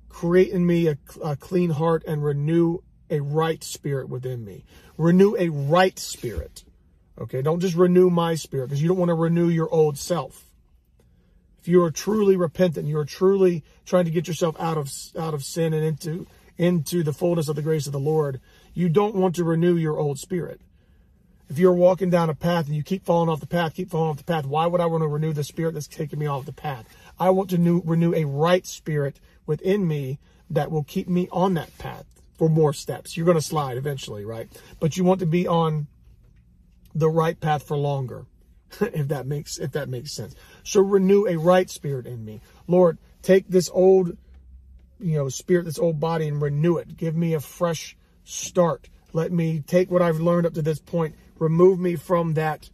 create 0.09 0.49
in 0.49 0.65
me 0.65 0.87
a, 0.87 0.97
a 1.23 1.35
clean 1.35 1.71
heart 1.71 2.03
and 2.07 2.23
renew 2.23 2.79
a 3.09 3.19
right 3.19 3.63
spirit 3.63 4.09
within 4.09 4.43
me. 4.43 4.65
Renew 4.97 5.35
a 5.37 5.49
right 5.49 5.97
spirit. 5.99 6.63
Okay, 7.19 7.41
don't 7.41 7.59
just 7.59 7.75
renew 7.75 8.09
my 8.09 8.35
spirit 8.35 8.67
because 8.67 8.81
you 8.81 8.87
don't 8.87 8.97
want 8.97 9.09
to 9.09 9.15
renew 9.15 9.47
your 9.47 9.69
old 9.69 9.97
self. 9.97 10.45
If 11.61 11.67
you 11.67 11.83
are 11.83 11.91
truly 11.91 12.35
repentant, 12.35 12.87
you 12.87 12.97
are 12.97 13.05
truly 13.05 13.63
trying 13.85 14.05
to 14.05 14.11
get 14.11 14.27
yourself 14.27 14.55
out 14.59 14.77
of 14.77 14.91
out 15.17 15.33
of 15.33 15.43
sin 15.43 15.73
and 15.73 15.83
into 15.83 16.27
into 16.57 17.03
the 17.03 17.13
fullness 17.13 17.47
of 17.47 17.55
the 17.55 17.61
grace 17.61 17.87
of 17.87 17.93
the 17.93 17.99
Lord, 17.99 18.39
you 18.73 18.89
don't 18.89 19.15
want 19.15 19.35
to 19.35 19.43
renew 19.43 19.75
your 19.75 19.97
old 19.97 20.19
spirit. 20.19 20.61
If 21.49 21.59
you're 21.59 21.73
walking 21.73 22.09
down 22.09 22.29
a 22.29 22.33
path 22.33 22.67
and 22.67 22.75
you 22.75 22.83
keep 22.83 23.05
falling 23.05 23.29
off 23.29 23.39
the 23.39 23.45
path, 23.45 23.75
keep 23.75 23.91
falling 23.91 24.09
off 24.09 24.17
the 24.17 24.23
path, 24.23 24.45
why 24.45 24.65
would 24.65 24.81
I 24.81 24.87
want 24.87 25.03
to 25.03 25.07
renew 25.07 25.31
the 25.31 25.43
spirit 25.43 25.73
that's 25.73 25.87
taking 25.87 26.17
me 26.17 26.25
off 26.25 26.45
the 26.45 26.53
path? 26.53 26.85
I 27.19 27.29
want 27.29 27.49
to 27.51 27.57
new, 27.57 27.81
renew 27.85 28.13
a 28.13 28.25
right 28.25 28.65
spirit 28.65 29.19
within 29.45 29.87
me 29.87 30.19
that 30.49 30.71
will 30.71 30.83
keep 30.83 31.07
me 31.07 31.27
on 31.31 31.53
that 31.55 31.77
path 31.77 32.05
for 32.37 32.49
more 32.49 32.73
steps. 32.73 33.15
You're 33.15 33.25
going 33.25 33.37
to 33.37 33.41
slide 33.41 33.77
eventually, 33.77 34.25
right? 34.25 34.49
But 34.79 34.97
you 34.97 35.03
want 35.03 35.21
to 35.21 35.25
be 35.25 35.47
on 35.47 35.87
the 36.93 37.09
right 37.09 37.39
path 37.39 37.63
for 37.63 37.77
longer. 37.77 38.25
if 38.81 39.07
that 39.09 39.27
makes 39.27 39.57
if 39.57 39.71
that 39.73 39.87
makes 39.87 40.11
sense. 40.11 40.35
So 40.63 40.81
renew 40.81 41.27
a 41.27 41.37
right 41.37 41.69
spirit 41.69 42.07
in 42.07 42.25
me. 42.25 42.41
Lord, 42.67 42.97
take 43.21 43.47
this 43.47 43.69
old 43.71 44.17
you 44.99 45.17
know, 45.17 45.29
spirit 45.29 45.65
this 45.65 45.79
old 45.79 45.99
body 45.99 46.27
and 46.27 46.41
renew 46.41 46.77
it. 46.77 46.97
Give 46.97 47.15
me 47.15 47.33
a 47.33 47.39
fresh 47.39 47.97
start. 48.23 48.89
Let 49.13 49.31
me 49.31 49.61
take 49.61 49.91
what 49.91 50.01
I've 50.01 50.19
learned 50.19 50.45
up 50.45 50.53
to 50.55 50.61
this 50.61 50.79
point, 50.79 51.15
remove 51.37 51.79
me 51.79 51.95
from 51.95 52.33
that 52.35 52.69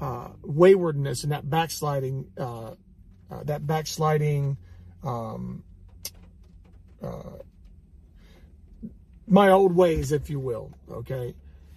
uh, 0.00 0.28
waywardness 0.42 1.22
and 1.22 1.32
that 1.32 1.48
backsliding, 1.48 2.28
uh, 2.38 2.72
uh, 3.30 3.42
that 3.44 3.66
backsliding, 3.66 4.56
um, 5.02 5.62
uh, 7.02 7.38
my 9.26 9.50
old 9.50 9.74
ways, 9.74 10.12
if 10.12 10.30
you 10.30 10.38
will. 10.38 10.72
Okay, 10.90 11.34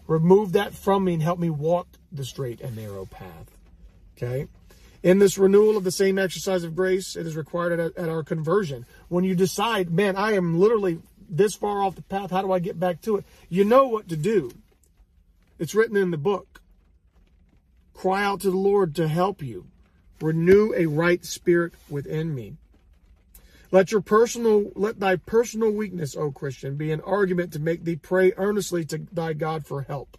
remove 0.08 0.54
that 0.54 0.74
from 0.74 1.06
me 1.06 1.14
and 1.14 1.24
help 1.24 1.40
me 1.40 1.50
walk 1.50 1.88
the 2.12 2.26
straight 2.26 2.62
and 2.62 2.76
narrow 2.76 3.06
path. 3.06 3.58
Okay. 4.18 4.48
In 5.02 5.20
this 5.20 5.38
renewal 5.38 5.78
of 5.78 5.86
the 5.86 5.92
same 5.92 6.20
exercise 6.20 6.66
of 6.66 6.76
grace, 6.76 7.16
it 7.16 7.26
is 7.26 7.38
required 7.38 7.80
at, 7.80 7.98
at, 7.98 8.10
our 8.10 8.22
conversion. 8.22 8.86
When 9.08 9.24
you 9.24 9.34
decide, 9.34 9.90
man, 9.90 10.18
I 10.18 10.34
am 10.34 10.60
literally 10.60 11.00
this 11.30 11.56
far 11.56 11.82
off 11.82 11.96
the 11.96 12.02
path, 12.02 12.32
how 12.32 12.42
do 12.42 12.52
I 12.52 12.60
get 12.60 12.80
back 12.80 13.02
to 13.04 13.18
it? 13.18 13.26
You 13.48 13.64
know 13.64 13.88
what 13.88 14.10
to 14.10 14.18
do. 14.18 14.52
It's 15.58 15.76
written 15.76 15.96
in 15.96 16.12
the 16.12 16.18
book. 16.18 16.62
Cry 17.94 18.24
out 18.24 18.42
to 18.42 18.52
the 18.52 18.58
Lord 18.58 18.96
to 18.96 19.08
help 19.08 19.42
you. 19.42 19.68
Renew 20.22 20.74
a 20.76 20.86
right 20.86 21.24
spirit 21.24 21.74
within 21.90 22.36
me. 22.36 22.56
Let 23.72 23.92
your 23.92 24.02
personal, 24.02 24.72
let 24.76 25.00
thy 25.00 25.16
personal 25.16 25.72
weakness, 25.72 26.16
O 26.16 26.32
Christian, 26.32 26.76
be 26.76 26.92
an 26.92 27.02
argument 27.02 27.54
to 27.54 27.60
make 27.60 27.84
thee 27.84 27.96
pray 27.96 28.34
earnestly 28.36 28.84
to 28.86 28.98
thy 29.12 29.34
God 29.34 29.66
for 29.66 29.84
help. 29.84 30.18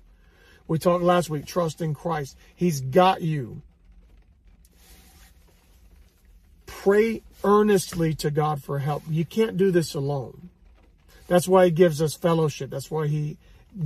We 0.69 0.78
talked 0.78 1.02
last 1.02 1.28
week, 1.30 1.47
trust 1.47 1.80
in 1.80 1.95
Christ. 1.95 2.37
He's 2.54 2.80
got 2.80 3.23
you. 3.23 3.62
Pray 6.66 7.23
earnestly 7.42 8.14
to 8.14 8.30
God 8.30 8.62
for 8.62 8.78
help. 8.78 9.02
You 9.11 9.25
can't 9.25 9.57
do 9.57 9.73
this 9.73 9.95
alone. 9.95 10.49
That's 11.26 11.49
why 11.49 11.64
he 11.64 11.71
gives 11.73 12.00
us 12.00 12.14
fellowship. 12.14 12.71
That's 12.71 12.90
why 12.90 13.09
he 13.09 13.37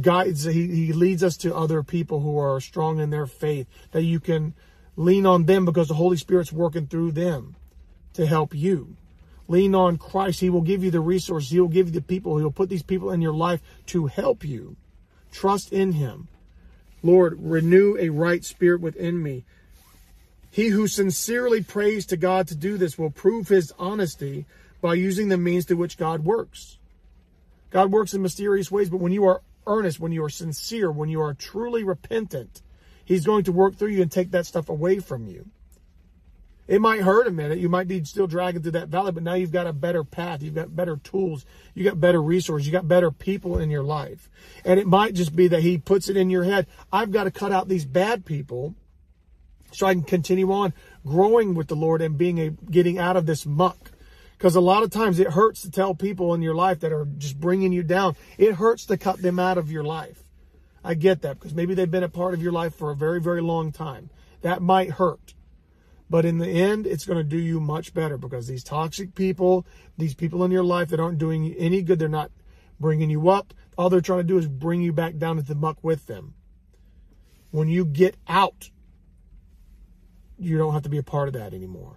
guides, 0.00 0.44
he, 0.44 0.66
he 0.68 0.92
leads 0.92 1.23
us 1.23 1.38
to 1.38 1.54
other 1.54 1.83
people 1.83 2.21
who 2.21 2.38
are 2.38 2.61
strong 2.61 3.00
in 3.00 3.11
their 3.11 3.26
faith, 3.26 3.66
that 3.92 4.02
you 4.02 4.21
can 4.21 4.54
lean 4.96 5.26
on 5.26 5.44
them 5.44 5.64
because 5.64 5.88
the 5.88 5.94
Holy 5.94 6.16
Spirit's 6.16 6.52
working 6.52 6.86
through 6.86 7.12
them 7.12 7.56
to 8.14 8.26
help 8.26 8.54
you. 8.54 8.96
Lean 9.48 9.74
on 9.74 9.98
Christ. 9.98 10.40
He 10.40 10.50
will 10.50 10.62
give 10.62 10.82
you 10.82 10.90
the 10.90 11.00
resources. 11.00 11.50
He 11.50 11.60
will 11.60 11.68
give 11.68 11.88
you 11.88 11.92
the 11.92 12.00
people. 12.00 12.38
He 12.38 12.44
will 12.44 12.50
put 12.50 12.68
these 12.68 12.82
people 12.82 13.10
in 13.10 13.20
your 13.20 13.34
life 13.34 13.60
to 13.86 14.06
help 14.06 14.44
you. 14.44 14.76
Trust 15.32 15.72
in 15.72 15.92
Him. 15.92 16.28
Lord, 17.02 17.36
renew 17.38 17.96
a 17.98 18.08
right 18.08 18.42
spirit 18.42 18.80
within 18.80 19.22
me. 19.22 19.44
He 20.50 20.68
who 20.68 20.86
sincerely 20.86 21.62
prays 21.62 22.06
to 22.06 22.16
God 22.16 22.48
to 22.48 22.54
do 22.54 22.78
this 22.78 22.96
will 22.96 23.10
prove 23.10 23.48
his 23.48 23.72
honesty 23.78 24.46
by 24.80 24.94
using 24.94 25.28
the 25.28 25.36
means 25.36 25.64
through 25.64 25.78
which 25.78 25.98
God 25.98 26.24
works. 26.24 26.78
God 27.70 27.90
works 27.90 28.14
in 28.14 28.22
mysterious 28.22 28.70
ways, 28.70 28.88
but 28.88 29.00
when 29.00 29.10
you 29.10 29.24
are 29.24 29.42
earnest, 29.66 29.98
when 29.98 30.12
you 30.12 30.22
are 30.22 30.30
sincere, 30.30 30.92
when 30.92 31.08
you 31.08 31.20
are 31.20 31.34
truly 31.34 31.82
repentant, 31.82 32.62
He's 33.04 33.26
going 33.26 33.44
to 33.44 33.52
work 33.52 33.76
through 33.76 33.90
you 33.90 34.02
and 34.02 34.11
take 34.11 34.30
that 34.30 34.46
stuff 34.46 34.68
away 34.68 34.99
from 34.99 35.26
you. 35.26 35.46
It 36.66 36.80
might 36.80 37.02
hurt 37.02 37.26
a 37.26 37.30
minute. 37.30 37.58
You 37.58 37.68
might 37.68 37.88
be 37.88 38.02
still 38.04 38.26
dragging 38.26 38.62
through 38.62 38.73
that 38.73 38.88
valley, 38.88 39.12
but 39.12 39.23
now 39.23 39.34
you've 39.34 39.52
got 39.52 39.66
a 39.66 39.73
better 39.73 40.02
path. 40.02 40.42
You've 40.42 40.54
got 40.54 40.75
better 40.75 40.96
tools. 40.96 41.44
You 41.75 41.84
got 41.84 42.00
better 42.00 42.23
resources. 42.23 42.66
You 42.66 42.73
got 42.73 42.88
better 42.88 43.11
people 43.11 43.58
in 43.58 43.68
your 43.68 43.82
life. 43.82 44.30
And 44.64 44.80
it 44.80 44.87
might 44.87 45.14
just 45.14 45.37
be 45.37 45.46
that 45.49 45.61
he 45.61 45.76
puts 45.76 46.08
it 46.08 46.16
in 46.16 46.30
your 46.30 46.44
head. 46.44 46.66
I've 46.90 47.12
got 47.12 47.25
to 47.25 47.30
cut 47.30 47.52
out 47.52 47.68
these 47.68 47.84
bad 47.84 48.25
people 48.25 48.75
so 49.73 49.87
I 49.87 49.92
can 49.92 50.04
continue 50.04 50.50
on 50.52 50.73
growing 51.04 51.54
with 51.54 51.68
the 51.68 51.76
Lord 51.76 52.00
and 52.00 52.16
being 52.16 52.40
a, 52.40 52.50
getting 52.50 52.99
out 52.99 53.16
of 53.16 53.26
this 53.26 53.44
muck. 53.44 53.90
Because 54.38 54.56
a 54.56 54.61
lot 54.61 54.82
of 54.82 54.90
times 54.90 55.18
it 55.18 55.28
hurts 55.28 55.62
to 55.62 55.70
tell 55.70 55.94
people 55.94 56.32
in 56.32 56.40
your 56.40 56.54
life 56.54 56.80
that 56.80 56.92
are 56.92 57.06
just 57.18 57.38
bringing 57.38 57.73
you 57.73 57.82
down. 57.82 58.16
It 58.38 58.54
hurts 58.54 58.87
to 58.87 58.96
cut 58.96 59.20
them 59.20 59.38
out 59.38 59.58
of 59.58 59.70
your 59.70 59.84
life. 59.84 60.23
I 60.84 60.94
get 60.94 61.22
that 61.22 61.38
because 61.38 61.54
maybe 61.54 61.74
they've 61.74 61.90
been 61.90 62.02
a 62.02 62.08
part 62.08 62.34
of 62.34 62.42
your 62.42 62.52
life 62.52 62.74
for 62.74 62.90
a 62.90 62.96
very, 62.96 63.20
very 63.20 63.40
long 63.40 63.72
time. 63.72 64.10
That 64.42 64.60
might 64.60 64.90
hurt. 64.90 65.34
But 66.10 66.26
in 66.26 66.36
the 66.38 66.46
end, 66.46 66.86
it's 66.86 67.06
going 67.06 67.16
to 67.16 67.24
do 67.24 67.38
you 67.38 67.58
much 67.58 67.94
better 67.94 68.18
because 68.18 68.46
these 68.46 68.62
toxic 68.62 69.14
people, 69.14 69.66
these 69.96 70.14
people 70.14 70.44
in 70.44 70.50
your 70.50 70.62
life 70.62 70.90
that 70.90 71.00
aren't 71.00 71.18
doing 71.18 71.42
you 71.42 71.54
any 71.58 71.80
good, 71.80 71.98
they're 71.98 72.08
not 72.08 72.30
bringing 72.78 73.08
you 73.08 73.30
up. 73.30 73.54
All 73.78 73.88
they're 73.88 74.02
trying 74.02 74.20
to 74.20 74.24
do 74.24 74.36
is 74.36 74.46
bring 74.46 74.82
you 74.82 74.92
back 74.92 75.16
down 75.16 75.38
into 75.38 75.48
the 75.48 75.58
muck 75.58 75.78
with 75.82 76.06
them. 76.06 76.34
When 77.50 77.68
you 77.68 77.86
get 77.86 78.16
out, 78.28 78.70
you 80.38 80.58
don't 80.58 80.74
have 80.74 80.82
to 80.82 80.90
be 80.90 80.98
a 80.98 81.02
part 81.02 81.28
of 81.28 81.34
that 81.34 81.54
anymore 81.54 81.96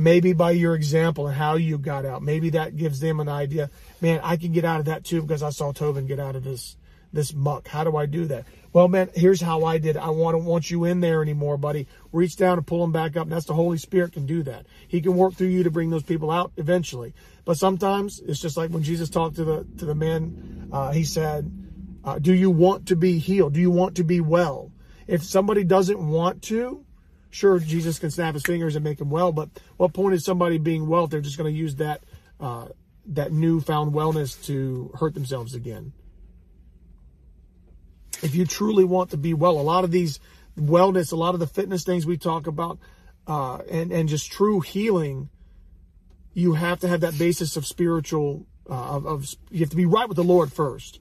maybe 0.00 0.32
by 0.32 0.50
your 0.50 0.74
example 0.74 1.26
and 1.26 1.36
how 1.36 1.56
you 1.56 1.76
got 1.76 2.06
out, 2.06 2.22
maybe 2.22 2.50
that 2.50 2.74
gives 2.74 3.00
them 3.00 3.20
an 3.20 3.28
idea. 3.28 3.70
Man, 4.00 4.18
I 4.22 4.36
can 4.36 4.50
get 4.50 4.64
out 4.64 4.80
of 4.80 4.86
that 4.86 5.04
too 5.04 5.20
because 5.20 5.42
I 5.42 5.50
saw 5.50 5.72
Tobin 5.72 6.06
get 6.06 6.18
out 6.18 6.36
of 6.36 6.42
this 6.42 6.76
this 7.12 7.34
muck. 7.34 7.68
How 7.68 7.84
do 7.84 7.96
I 7.96 8.06
do 8.06 8.26
that? 8.26 8.44
Well, 8.72 8.88
man, 8.88 9.10
here's 9.14 9.40
how 9.40 9.64
I 9.64 9.78
did. 9.78 9.96
I 9.96 10.10
want 10.10 10.34
to 10.34 10.38
want 10.38 10.70
you 10.70 10.84
in 10.84 11.00
there 11.00 11.22
anymore, 11.22 11.56
buddy. 11.56 11.88
Reach 12.12 12.36
down 12.36 12.58
and 12.58 12.66
pull 12.66 12.80
them 12.80 12.92
back 12.92 13.16
up. 13.16 13.24
And 13.24 13.32
that's 13.32 13.46
the 13.46 13.54
Holy 13.54 13.78
Spirit 13.78 14.12
can 14.12 14.26
do 14.26 14.42
that. 14.44 14.66
He 14.86 15.00
can 15.00 15.16
work 15.16 15.34
through 15.34 15.48
you 15.48 15.64
to 15.64 15.70
bring 15.70 15.90
those 15.90 16.04
people 16.04 16.30
out 16.30 16.52
eventually. 16.56 17.14
But 17.44 17.58
sometimes 17.58 18.20
it's 18.20 18.40
just 18.40 18.56
like 18.56 18.70
when 18.70 18.82
Jesus 18.82 19.10
talked 19.10 19.36
to 19.36 19.44
the 19.44 19.66
to 19.78 19.84
the 19.84 19.94
man. 19.94 20.68
Uh, 20.72 20.92
he 20.92 21.02
said, 21.02 21.50
uh, 22.04 22.18
"Do 22.18 22.32
you 22.32 22.50
want 22.50 22.86
to 22.86 22.96
be 22.96 23.18
healed? 23.18 23.54
Do 23.54 23.60
you 23.60 23.70
want 23.70 23.96
to 23.96 24.04
be 24.04 24.20
well?" 24.20 24.70
If 25.08 25.24
somebody 25.24 25.64
doesn't 25.64 25.98
want 25.98 26.42
to, 26.42 26.84
Sure, 27.30 27.60
Jesus 27.60 27.98
can 27.98 28.10
snap 28.10 28.34
his 28.34 28.42
fingers 28.42 28.74
and 28.74 28.84
make 28.84 29.00
him 29.00 29.08
well, 29.08 29.30
but 29.30 29.48
what 29.76 29.92
point 29.92 30.14
is 30.14 30.24
somebody 30.24 30.58
being 30.58 30.88
well 30.88 31.04
if 31.04 31.10
they're 31.10 31.20
just 31.20 31.38
going 31.38 31.52
to 31.52 31.56
use 31.56 31.76
that 31.76 32.02
uh, 32.40 32.66
that 33.06 33.32
newfound 33.32 33.92
wellness 33.92 34.44
to 34.46 34.90
hurt 34.98 35.14
themselves 35.14 35.54
again? 35.54 35.92
If 38.22 38.34
you 38.34 38.44
truly 38.46 38.84
want 38.84 39.10
to 39.10 39.16
be 39.16 39.34
well, 39.34 39.58
a 39.58 39.62
lot 39.62 39.84
of 39.84 39.90
these 39.90 40.20
wellness, 40.58 41.12
a 41.12 41.16
lot 41.16 41.34
of 41.34 41.40
the 41.40 41.46
fitness 41.46 41.84
things 41.84 42.06
we 42.06 42.18
talk 42.18 42.46
about, 42.46 42.78
uh, 43.26 43.58
and 43.70 43.92
and 43.92 44.08
just 44.08 44.30
true 44.30 44.60
healing, 44.60 45.30
you 46.34 46.54
have 46.54 46.80
to 46.80 46.88
have 46.88 47.00
that 47.00 47.18
basis 47.18 47.56
of 47.56 47.66
spiritual 47.66 48.46
uh, 48.68 48.96
of, 48.96 49.06
of 49.06 49.26
you 49.50 49.60
have 49.60 49.70
to 49.70 49.76
be 49.76 49.86
right 49.86 50.08
with 50.08 50.16
the 50.16 50.24
Lord 50.24 50.52
first. 50.52 51.00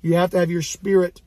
You 0.00 0.14
have 0.14 0.30
to 0.30 0.38
have 0.38 0.50
your 0.50 0.62
spirit 0.62 1.22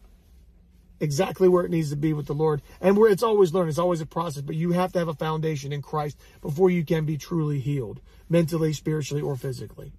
exactly 0.99 1.47
where 1.47 1.63
it 1.63 1.71
needs 1.71 1.89
to 1.89 1.95
be 1.95 2.13
with 2.13 2.27
the 2.27 2.33
Lord. 2.33 2.61
And 2.81 2.97
where 2.97 3.11
it's 3.11 3.23
always 3.23 3.53
learned, 3.53 3.69
it's 3.69 3.79
always 3.79 4.01
a 4.01 4.05
process, 4.05 4.41
but 4.41 4.55
you 4.55 4.71
have 4.71 4.91
to 4.93 4.99
have 4.99 5.07
a 5.07 5.13
foundation 5.13 5.71
in 5.71 5.81
Christ 5.81 6.17
before 6.41 6.69
you 6.69 6.83
can 6.85 7.05
be 7.05 7.17
truly 7.17 7.59
healed, 7.59 8.01
mentally, 8.29 8.73
spiritually, 8.73 9.21
or 9.21 9.35
physically. 9.35 9.93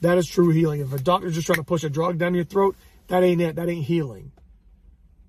That 0.00 0.16
is 0.16 0.26
true 0.26 0.50
healing. 0.50 0.80
If 0.80 0.92
a 0.94 0.98
doctor's 0.98 1.34
just 1.34 1.46
trying 1.46 1.58
to 1.58 1.64
push 1.64 1.84
a 1.84 1.90
drug 1.90 2.18
down 2.18 2.34
your 2.34 2.44
throat, 2.44 2.76
that 3.10 3.24
ain't 3.24 3.40
it. 3.40 3.56
That 3.56 3.68
ain't 3.68 3.86
healing. 3.86 4.30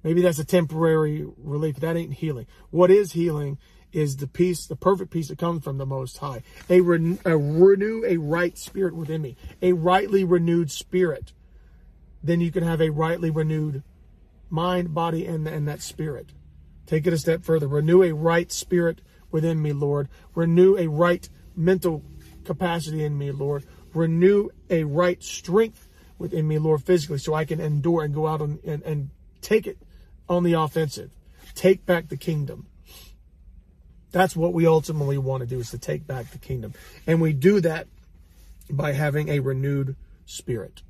Maybe 0.04 0.22
that's 0.22 0.40
a 0.40 0.46
temporary 0.46 1.26
relief. 1.38 1.78
That 1.78 1.98
ain't 1.98 2.14
healing. 2.14 2.46
What 2.70 2.92
is 2.92 3.12
healing 3.12 3.58
is 3.92 4.18
the 4.18 4.28
peace, 4.28 4.68
the 4.68 4.76
perfect 4.76 5.12
peace 5.12 5.30
that 5.30 5.40
comes 5.40 5.64
from 5.64 5.80
the 5.80 5.86
Most 5.86 6.20
High. 6.20 6.44
A, 6.70 6.82
renew, 6.82 7.18
a 7.26 7.36
renew 7.36 8.04
a 8.06 8.18
right 8.18 8.56
spirit 8.56 8.96
within 8.96 9.22
me, 9.22 9.36
a 9.64 9.74
rightly 9.74 10.24
renewed 10.24 10.70
spirit. 10.72 11.34
Then 12.24 12.40
you 12.40 12.52
can 12.52 12.64
have 12.64 12.82
a 12.82 12.92
rightly 12.92 13.32
renewed 13.32 13.84
mind, 14.50 14.94
body, 14.94 15.26
and, 15.26 15.48
and 15.48 15.68
that 15.68 15.82
spirit. 15.82 16.34
Take 16.86 17.08
it 17.08 17.14
a 17.14 17.18
step 17.18 17.44
further. 17.44 17.68
Renew 17.68 18.04
a 18.04 18.14
right 18.14 18.52
spirit 18.52 19.02
within 19.32 19.60
me, 19.60 19.74
Lord. 19.74 20.08
Renew 20.36 20.78
a 20.78 20.88
right 20.88 21.28
mental 21.56 22.04
capacity 22.44 23.04
in 23.04 23.18
me, 23.18 23.32
Lord. 23.32 23.66
Renew 23.94 24.50
a 24.70 24.84
right 24.84 25.22
strength 25.24 25.88
within 26.22 26.48
me, 26.48 26.58
Lord, 26.58 26.84
physically, 26.84 27.18
so 27.18 27.34
I 27.34 27.46
can 27.46 27.60
endure 27.60 28.04
and 28.04 28.14
go 28.14 28.28
out 28.28 28.42
and, 28.42 28.64
and, 28.64 28.82
and 28.84 29.10
take 29.42 29.68
it 29.68 29.78
on 30.30 30.44
the 30.44 30.54
offensive. 30.54 31.12
Take 31.56 31.86
back 31.86 32.08
the 32.08 32.18
kingdom. 32.18 32.68
That's 34.12 34.36
what 34.36 34.54
we 34.54 34.68
ultimately 34.68 35.18
want 35.18 35.42
to 35.42 35.48
do 35.48 35.60
is 35.60 35.72
to 35.72 35.78
take 35.78 36.06
back 36.06 36.32
the 36.32 36.38
kingdom. 36.38 36.74
And 37.08 37.22
we 37.22 37.34
do 37.34 37.62
that 37.62 37.88
by 38.70 38.94
having 38.94 39.30
a 39.30 39.40
renewed 39.40 39.96
spirit. 40.26 40.82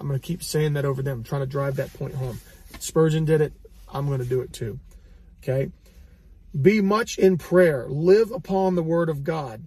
I'm 0.00 0.08
going 0.08 0.18
to 0.18 0.26
keep 0.26 0.42
saying 0.42 0.74
that 0.74 0.84
over 0.84 1.02
them, 1.02 1.22
trying 1.22 1.42
to 1.42 1.46
drive 1.46 1.76
that 1.76 1.92
point 1.94 2.14
home. 2.14 2.40
Spurgeon 2.78 3.24
did 3.24 3.40
it. 3.40 3.52
I'm 3.92 4.06
going 4.06 4.20
to 4.20 4.24
do 4.24 4.40
it 4.40 4.52
too. 4.52 4.80
Okay. 5.42 5.70
Be 6.60 6.80
much 6.80 7.18
in 7.18 7.38
prayer. 7.38 7.86
Live 7.88 8.30
upon 8.30 8.74
the 8.74 8.82
word 8.82 9.08
of 9.08 9.24
God. 9.24 9.64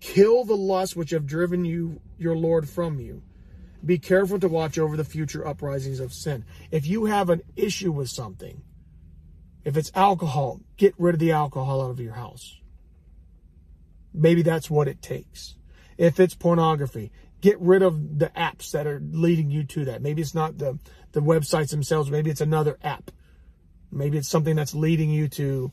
Kill 0.00 0.44
the 0.44 0.56
lusts 0.56 0.94
which 0.94 1.10
have 1.10 1.26
driven 1.26 1.64
you, 1.64 2.00
your 2.18 2.36
Lord, 2.36 2.68
from 2.68 3.00
you. 3.00 3.22
Be 3.84 3.98
careful 3.98 4.40
to 4.40 4.48
watch 4.48 4.78
over 4.78 4.96
the 4.96 5.04
future 5.04 5.46
uprisings 5.46 6.00
of 6.00 6.12
sin. 6.12 6.44
If 6.70 6.86
you 6.86 7.04
have 7.06 7.30
an 7.30 7.42
issue 7.56 7.92
with 7.92 8.08
something, 8.08 8.62
if 9.64 9.76
it's 9.76 9.92
alcohol, 9.94 10.60
get 10.76 10.94
rid 10.98 11.14
of 11.14 11.20
the 11.20 11.32
alcohol 11.32 11.82
out 11.82 11.90
of 11.90 12.00
your 12.00 12.14
house. 12.14 12.58
Maybe 14.12 14.42
that's 14.42 14.70
what 14.70 14.88
it 14.88 15.02
takes. 15.02 15.54
If 15.96 16.18
it's 16.18 16.34
pornography, 16.34 17.12
get 17.40 17.60
rid 17.60 17.82
of 17.82 18.18
the 18.18 18.28
apps 18.28 18.72
that 18.72 18.86
are 18.86 19.00
leading 19.00 19.50
you 19.50 19.64
to 19.64 19.84
that. 19.86 20.02
Maybe 20.02 20.22
it's 20.22 20.34
not 20.34 20.58
the, 20.58 20.78
the 21.12 21.20
websites 21.20 21.70
themselves. 21.70 22.10
Maybe 22.10 22.30
it's 22.30 22.40
another 22.40 22.78
app. 22.82 23.10
Maybe 23.92 24.18
it's 24.18 24.28
something 24.28 24.56
that's 24.56 24.74
leading 24.74 25.10
you 25.10 25.28
to 25.28 25.72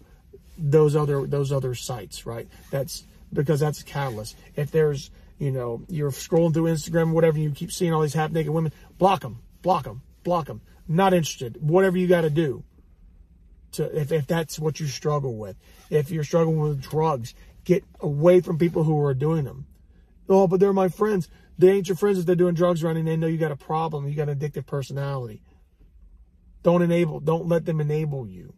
those 0.57 0.95
other, 0.95 1.25
those 1.25 1.51
other 1.51 1.75
sites, 1.75 2.25
right? 2.25 2.47
That's 2.71 3.03
because 3.33 3.59
that's 3.59 3.81
a 3.81 3.85
catalyst. 3.85 4.35
If 4.55 4.71
there's, 4.71 5.11
you 5.37 5.51
know, 5.51 5.83
you're 5.89 6.11
scrolling 6.11 6.53
through 6.53 6.71
Instagram, 6.71 7.11
whatever, 7.11 7.37
you 7.37 7.51
keep 7.51 7.71
seeing 7.71 7.93
all 7.93 8.01
these 8.01 8.13
half 8.13 8.31
naked 8.31 8.51
women, 8.51 8.71
block 8.97 9.21
them, 9.21 9.39
block 9.61 9.83
them, 9.83 10.01
block 10.23 10.47
them. 10.47 10.61
Not 10.87 11.13
interested. 11.13 11.57
Whatever 11.59 11.97
you 11.97 12.07
got 12.07 12.21
to 12.21 12.29
do 12.29 12.63
to, 13.73 13.99
if, 13.99 14.11
if 14.11 14.27
that's 14.27 14.59
what 14.59 14.79
you 14.79 14.87
struggle 14.87 15.35
with. 15.35 15.57
If 15.89 16.11
you're 16.11 16.23
struggling 16.23 16.59
with 16.59 16.81
drugs, 16.81 17.33
get 17.63 17.83
away 17.99 18.41
from 18.41 18.57
people 18.57 18.83
who 18.83 18.99
are 19.03 19.13
doing 19.13 19.45
them. 19.45 19.65
Oh, 20.29 20.47
but 20.47 20.59
they're 20.59 20.73
my 20.73 20.89
friends. 20.89 21.29
They 21.57 21.71
ain't 21.71 21.87
your 21.87 21.97
friends 21.97 22.19
if 22.19 22.25
they're 22.25 22.35
doing 22.35 22.55
drugs 22.55 22.83
running. 22.83 23.05
They 23.05 23.17
know 23.17 23.27
you 23.27 23.37
got 23.37 23.51
a 23.51 23.57
problem. 23.57 24.07
You 24.07 24.15
got 24.15 24.29
an 24.29 24.39
addictive 24.39 24.65
personality. 24.65 25.41
Don't 26.63 26.81
enable, 26.81 27.19
don't 27.19 27.47
let 27.47 27.65
them 27.65 27.79
enable 27.79 28.27
you. 28.27 28.53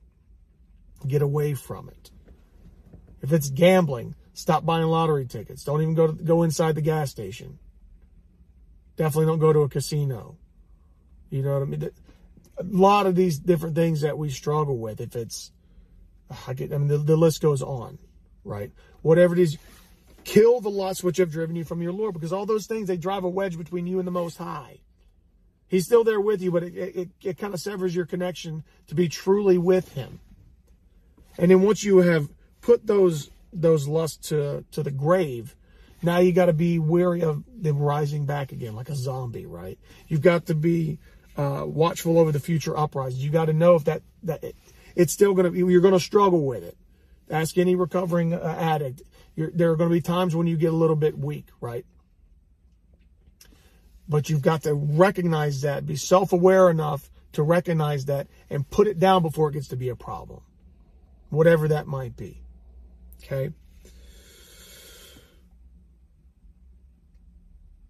Get 1.05 1.21
away 1.21 1.53
from 1.53 1.89
it. 1.89 2.11
If 3.21 3.33
it's 3.33 3.49
gambling, 3.49 4.15
stop 4.37 4.65
buying 4.65 4.85
lottery 4.85 5.25
tickets. 5.25 5.63
Don't 5.63 5.81
even 5.81 5.93
go 5.93 6.07
to, 6.07 6.13
go 6.13 6.43
inside 6.43 6.75
the 6.75 6.81
gas 6.81 7.11
station. 7.11 7.59
Definitely 8.95 9.27
don't 9.27 9.39
go 9.39 9.53
to 9.53 9.59
a 9.59 9.69
casino. 9.69 10.37
You 11.29 11.43
know 11.43 11.53
what 11.53 11.61
I 11.61 11.65
mean? 11.65 11.89
A 12.57 12.63
lot 12.63 13.05
of 13.05 13.15
these 13.15 13.37
different 13.37 13.75
things 13.75 14.01
that 14.01 14.17
we 14.17 14.29
struggle 14.29 14.77
with. 14.77 15.01
If 15.01 15.15
it's, 15.15 15.51
I 16.47 16.53
get, 16.53 16.73
I 16.73 16.77
mean, 16.77 16.87
the, 16.87 16.97
the 16.97 17.17
list 17.17 17.41
goes 17.41 17.61
on, 17.61 17.99
right? 18.43 18.71
Whatever 19.01 19.33
it 19.33 19.39
is, 19.39 19.57
Kill 20.27 20.59
the 20.59 20.69
lusts 20.69 21.05
which 21.05 21.15
have 21.17 21.31
driven 21.31 21.55
you 21.55 21.63
from 21.63 21.81
your 21.81 21.93
Lord, 21.93 22.13
because 22.13 22.33
all 22.33 22.45
those 22.45 22.67
things, 22.67 22.89
they 22.89 22.97
drive 22.97 23.23
a 23.23 23.29
wedge 23.29 23.57
between 23.57 23.87
you 23.87 23.97
and 23.99 24.05
the 24.05 24.11
Most 24.11 24.37
High. 24.37 24.81
He's 25.69 25.85
still 25.85 26.03
there 26.03 26.19
with 26.19 26.41
you, 26.41 26.51
but 26.51 26.63
it, 26.63 26.75
it, 26.75 27.09
it 27.23 27.37
kind 27.37 27.53
of 27.53 27.61
severs 27.61 27.95
your 27.95 28.05
connection 28.05 28.65
to 28.87 28.95
be 28.95 29.07
truly 29.07 29.57
with 29.57 29.93
Him. 29.93 30.19
And 31.37 31.49
then 31.49 31.61
once 31.61 31.81
you 31.85 31.99
have 31.99 32.27
put 32.59 32.85
those 32.85 33.29
those 33.61 33.87
lusts 33.87 34.29
to, 34.29 34.63
to 34.71 34.83
the 34.83 34.91
grave, 34.91 35.55
now 36.01 36.19
you 36.19 36.31
got 36.31 36.45
to 36.45 36.53
be 36.53 36.79
wary 36.79 37.21
of 37.21 37.43
them 37.55 37.79
rising 37.79 38.25
back 38.25 38.51
again 38.51 38.75
like 38.75 38.89
a 38.89 38.95
zombie, 38.95 39.45
right? 39.45 39.79
You've 40.07 40.21
got 40.21 40.45
to 40.47 40.55
be 40.55 40.99
uh, 41.35 41.63
watchful 41.65 42.19
over 42.19 42.31
the 42.31 42.39
future 42.39 42.77
uprisings. 42.77 43.23
You 43.23 43.31
got 43.31 43.45
to 43.45 43.53
know 43.53 43.75
if 43.75 43.85
that 43.85 44.01
that 44.23 44.43
it, 44.43 44.55
it's 44.95 45.13
still 45.13 45.33
going 45.33 45.51
to 45.51 45.57
you're 45.57 45.81
going 45.81 45.93
to 45.93 45.99
struggle 45.99 46.45
with 46.45 46.63
it. 46.63 46.77
Ask 47.29 47.57
any 47.57 47.75
recovering 47.75 48.33
uh, 48.33 48.55
addict. 48.59 49.01
You're, 49.35 49.51
there 49.51 49.71
are 49.71 49.75
going 49.75 49.89
to 49.89 49.93
be 49.93 50.01
times 50.01 50.35
when 50.35 50.47
you 50.47 50.57
get 50.57 50.73
a 50.73 50.75
little 50.75 50.95
bit 50.95 51.17
weak, 51.17 51.47
right? 51.61 51.85
But 54.09 54.29
you've 54.29 54.41
got 54.41 54.63
to 54.63 54.73
recognize 54.73 55.61
that, 55.61 55.85
be 55.85 55.97
self-aware 55.97 56.69
enough 56.69 57.09
to 57.33 57.43
recognize 57.43 58.05
that 58.05 58.27
and 58.49 58.67
put 58.69 58.87
it 58.87 58.99
down 58.99 59.21
before 59.21 59.49
it 59.49 59.53
gets 59.53 59.67
to 59.67 59.75
be 59.75 59.89
a 59.89 59.95
problem. 59.95 60.41
Whatever 61.29 61.67
that 61.67 61.87
might 61.87 62.15
be. 62.15 62.41
Okay? 63.27 63.53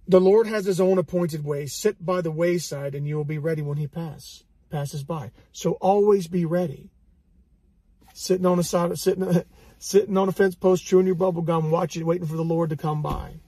The 0.08 0.22
Lord 0.22 0.48
has 0.48 0.66
his 0.66 0.80
own 0.80 0.98
appointed 0.98 1.44
way. 1.44 1.66
Sit 1.66 2.04
by 2.04 2.22
the 2.22 2.32
wayside 2.32 2.96
and 2.96 3.08
you 3.08 3.18
will 3.18 3.26
be 3.26 3.38
ready 3.38 3.62
when 3.62 3.78
he 3.78 3.88
pass, 3.88 4.44
passes 4.70 5.04
by. 5.04 5.32
So 5.52 5.74
always 5.74 6.28
be 6.28 6.46
ready. 6.46 6.90
Sitting 8.14 8.46
on 8.46 8.58
a 8.58 8.64
side, 8.64 8.98
sitting, 8.98 9.44
sitting 9.80 10.18
on 10.18 10.30
a 10.30 10.32
fence 10.32 10.56
post, 10.56 10.86
chewing 10.86 11.06
your 11.06 11.16
bubble 11.16 11.42
gum, 11.42 11.70
watching, 11.70 12.06
waiting 12.06 12.28
for 12.28 12.38
the 12.38 12.44
Lord 12.44 12.70
to 12.70 12.78
come 12.78 13.02
by. 13.02 13.42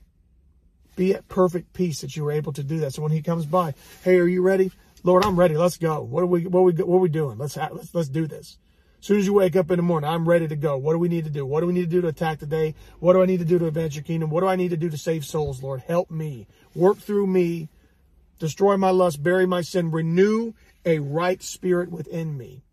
Be 0.95 1.13
at 1.13 1.29
perfect 1.29 1.71
peace 1.73 2.01
that 2.01 2.15
you 2.15 2.25
were 2.25 2.31
able 2.31 2.51
to 2.53 2.63
do 2.63 2.79
that. 2.79 2.93
So 2.93 3.01
when 3.01 3.13
he 3.13 3.21
comes 3.21 3.45
by, 3.45 3.73
hey, 4.03 4.19
are 4.19 4.27
you 4.27 4.41
ready? 4.41 4.71
Lord, 5.03 5.23
I'm 5.23 5.39
ready. 5.39 5.55
Let's 5.55 5.77
go. 5.77 6.01
What 6.01 6.23
are 6.23 6.27
we, 6.27 6.45
what 6.45 6.59
are 6.59 6.63
we, 6.63 6.73
what 6.73 6.97
are 6.97 6.99
we 6.99 7.09
doing? 7.09 7.37
Let's, 7.37 7.55
let's, 7.55 7.95
let's 7.95 8.09
do 8.09 8.27
this. 8.27 8.57
As 8.99 9.05
soon 9.05 9.19
as 9.19 9.25
you 9.25 9.33
wake 9.33 9.55
up 9.55 9.71
in 9.71 9.77
the 9.77 9.83
morning, 9.83 10.09
I'm 10.09 10.27
ready 10.27 10.47
to 10.47 10.55
go. 10.55 10.77
What 10.77 10.91
do 10.91 10.99
we 10.99 11.07
need 11.07 11.23
to 11.23 11.29
do? 11.29 11.45
What 11.45 11.61
do 11.61 11.67
we 11.67 11.73
need 11.73 11.89
to 11.89 11.95
do 11.95 12.01
to 12.01 12.09
attack 12.09 12.39
today? 12.39 12.75
What 12.99 13.13
do 13.13 13.21
I 13.21 13.25
need 13.25 13.39
to 13.39 13.45
do 13.45 13.57
to 13.57 13.67
advance 13.67 13.95
your 13.95 14.03
kingdom? 14.03 14.29
What 14.29 14.41
do 14.41 14.47
I 14.47 14.57
need 14.57 14.71
to 14.71 14.77
do 14.77 14.89
to 14.89 14.97
save 14.97 15.23
souls, 15.25 15.63
Lord? 15.63 15.81
Help 15.87 16.11
me. 16.11 16.47
Work 16.75 16.97
through 16.97 17.27
me. 17.27 17.69
Destroy 18.39 18.75
my 18.75 18.89
lust. 18.89 19.23
Bury 19.23 19.45
my 19.45 19.61
sin. 19.61 19.91
Renew 19.91 20.53
a 20.85 20.99
right 20.99 21.41
spirit 21.41 21.91
within 21.91 22.37
me. 22.37 22.63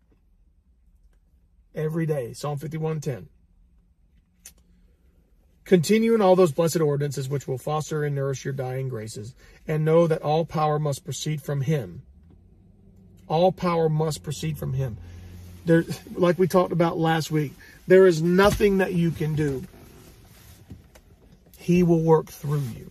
Every 1.73 2.05
day. 2.05 2.33
Psalm 2.33 2.59
51:10. 2.59 3.27
Continue 5.63 6.15
in 6.15 6.21
all 6.21 6.35
those 6.35 6.53
blessed 6.53 6.79
ordinances 6.79 7.27
which 7.27 7.47
will 7.47 7.57
foster 7.57 8.03
and 8.03 8.15
nourish 8.15 8.45
your 8.45 8.53
dying 8.53 8.87
graces, 8.87 9.35
and 9.67 9.83
know 9.83 10.07
that 10.07 10.21
all 10.21 10.45
power 10.45 10.79
must 10.79 11.03
proceed 11.03 11.41
from 11.41 11.61
Him. 11.61 12.03
All 13.27 13.51
power 13.51 13.89
must 13.89 14.23
proceed 14.23 14.57
from 14.57 14.73
Him. 14.73 14.97
There, 15.67 15.83
like 16.15 16.39
we 16.39 16.47
talked 16.47 16.71
about 16.71 16.97
last 16.97 17.29
week, 17.29 17.51
there 17.87 18.07
is 18.07 18.21
nothing 18.21 18.77
that 18.77 18.93
you 18.93 19.11
can 19.11 19.35
do. 19.35 19.65
He 21.57 21.83
will 21.83 22.01
work 22.01 22.27
through 22.27 22.63
you. 22.75 22.89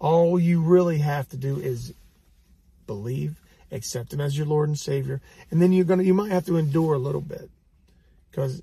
All 0.00 0.38
you 0.38 0.60
really 0.60 0.98
have 0.98 1.28
to 1.28 1.36
do 1.36 1.56
is 1.58 1.94
believe, 2.88 3.40
accept 3.70 4.12
Him 4.12 4.20
as 4.20 4.36
your 4.36 4.46
Lord 4.46 4.68
and 4.68 4.78
Savior, 4.78 5.20
and 5.52 5.62
then 5.62 5.72
you're 5.72 5.84
gonna, 5.84 6.02
you 6.02 6.14
might 6.14 6.32
have 6.32 6.46
to 6.46 6.56
endure 6.56 6.94
a 6.94 6.98
little 6.98 7.20
bit, 7.20 7.48
because 8.30 8.60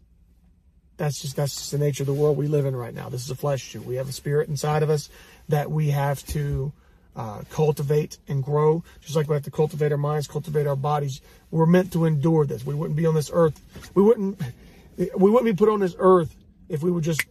that's 0.98 1.22
just 1.22 1.38
that's 1.38 1.56
just 1.56 1.72
the 1.72 1.78
nature 1.78 2.04
of 2.04 2.08
the 2.08 2.14
world 2.14 2.36
we 2.36 2.48
live 2.48 2.66
in 2.66 2.76
right 2.76 2.94
now. 2.94 3.08
This 3.08 3.24
is 3.24 3.32
a 3.32 3.36
flesh 3.36 3.62
shoot. 3.62 3.86
We 3.86 3.96
have 3.96 4.10
a 4.10 4.14
spirit 4.14 4.50
inside 4.50 4.84
of 4.84 4.90
us 4.90 5.10
that 5.48 5.72
we 5.72 5.92
have 5.92 6.24
to 6.28 6.74
uh, 7.15 7.42
cultivate 7.50 8.18
and 8.27 8.44
grow, 8.44 8.83
just 9.01 9.16
like 9.16 9.27
we 9.27 9.33
have 9.33 9.44
to 9.44 9.51
cultivate 9.51 9.92
our 9.92 9.98
minds, 9.98 10.27
cultivate 10.27 10.68
our 10.68 10.75
bodies. 10.75 11.22
We're 11.50 11.66
meant 11.66 11.92
to 11.94 12.05
endure 12.05 12.46
this. 12.46 12.66
We 12.66 12.74
wouldn't 12.74 12.98
be 12.98 13.05
on 13.05 13.16
this 13.16 13.29
earth. 13.33 13.59
We 13.94 14.03
wouldn't. 14.03 14.40
We 14.98 15.29
wouldn't 15.31 15.46
be 15.46 15.53
put 15.53 15.70
on 15.72 15.79
this 15.79 15.96
earth 15.98 16.36
if 16.70 16.83
we 16.83 16.92
would 16.92 17.03
just 17.03 17.25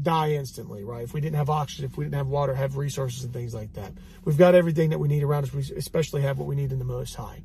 die 0.00 0.32
instantly, 0.32 0.84
right? 0.84 1.02
If 1.02 1.14
we 1.14 1.20
didn't 1.20 1.36
have 1.36 1.50
oxygen, 1.50 1.86
if 1.86 1.96
we 1.96 2.04
didn't 2.04 2.16
have 2.16 2.28
water, 2.28 2.54
have 2.54 2.76
resources 2.76 3.24
and 3.24 3.32
things 3.32 3.54
like 3.54 3.72
that. 3.74 3.92
We've 4.24 4.36
got 4.36 4.54
everything 4.54 4.90
that 4.90 4.98
we 4.98 5.08
need 5.08 5.22
around 5.22 5.44
us. 5.44 5.52
We 5.52 5.62
especially 5.76 6.22
have 6.22 6.38
what 6.38 6.46
we 6.46 6.54
need 6.54 6.72
in 6.72 6.78
the 6.78 6.84
Most 6.84 7.14
High. 7.14 7.42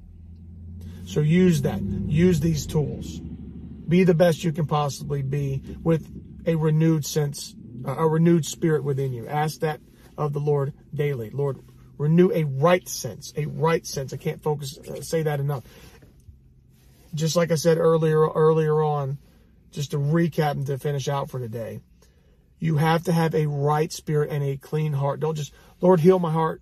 So 1.05 1.21
use 1.21 1.61
that. 1.63 1.81
Use 1.81 2.39
these 2.39 2.65
tools. 2.65 3.19
Be 3.87 4.03
the 4.03 4.13
best 4.13 4.43
you 4.43 4.51
can 4.51 4.65
possibly 4.65 5.21
be 5.21 5.61
with 5.83 6.07
a 6.45 6.55
renewed 6.55 7.05
sense, 7.05 7.55
a 7.85 8.07
renewed 8.07 8.45
spirit 8.45 8.83
within 8.83 9.13
you. 9.13 9.27
Ask 9.27 9.61
that 9.61 9.79
of 10.17 10.33
the 10.33 10.39
Lord 10.39 10.73
daily. 10.93 11.29
Lord, 11.29 11.59
renew 11.97 12.31
a 12.31 12.43
right 12.43 12.87
sense, 12.87 13.33
a 13.35 13.45
right 13.45 13.85
sense. 13.85 14.13
I 14.13 14.17
can't 14.17 14.41
focus, 14.41 14.77
uh, 14.77 15.01
say 15.01 15.23
that 15.23 15.39
enough. 15.39 15.63
Just 17.13 17.35
like 17.35 17.51
I 17.51 17.55
said 17.55 17.77
earlier, 17.77 18.27
earlier 18.27 18.81
on, 18.81 19.17
just 19.71 19.91
to 19.91 19.97
recap 19.97 20.51
and 20.51 20.67
to 20.67 20.77
finish 20.77 21.07
out 21.07 21.29
for 21.29 21.39
today, 21.39 21.79
you 22.59 22.77
have 22.77 23.03
to 23.03 23.11
have 23.11 23.35
a 23.35 23.47
right 23.47 23.91
spirit 23.91 24.31
and 24.31 24.43
a 24.43 24.57
clean 24.57 24.93
heart. 24.93 25.19
Don't 25.19 25.35
just, 25.35 25.53
Lord, 25.81 25.99
heal 25.99 26.19
my 26.19 26.31
heart. 26.31 26.61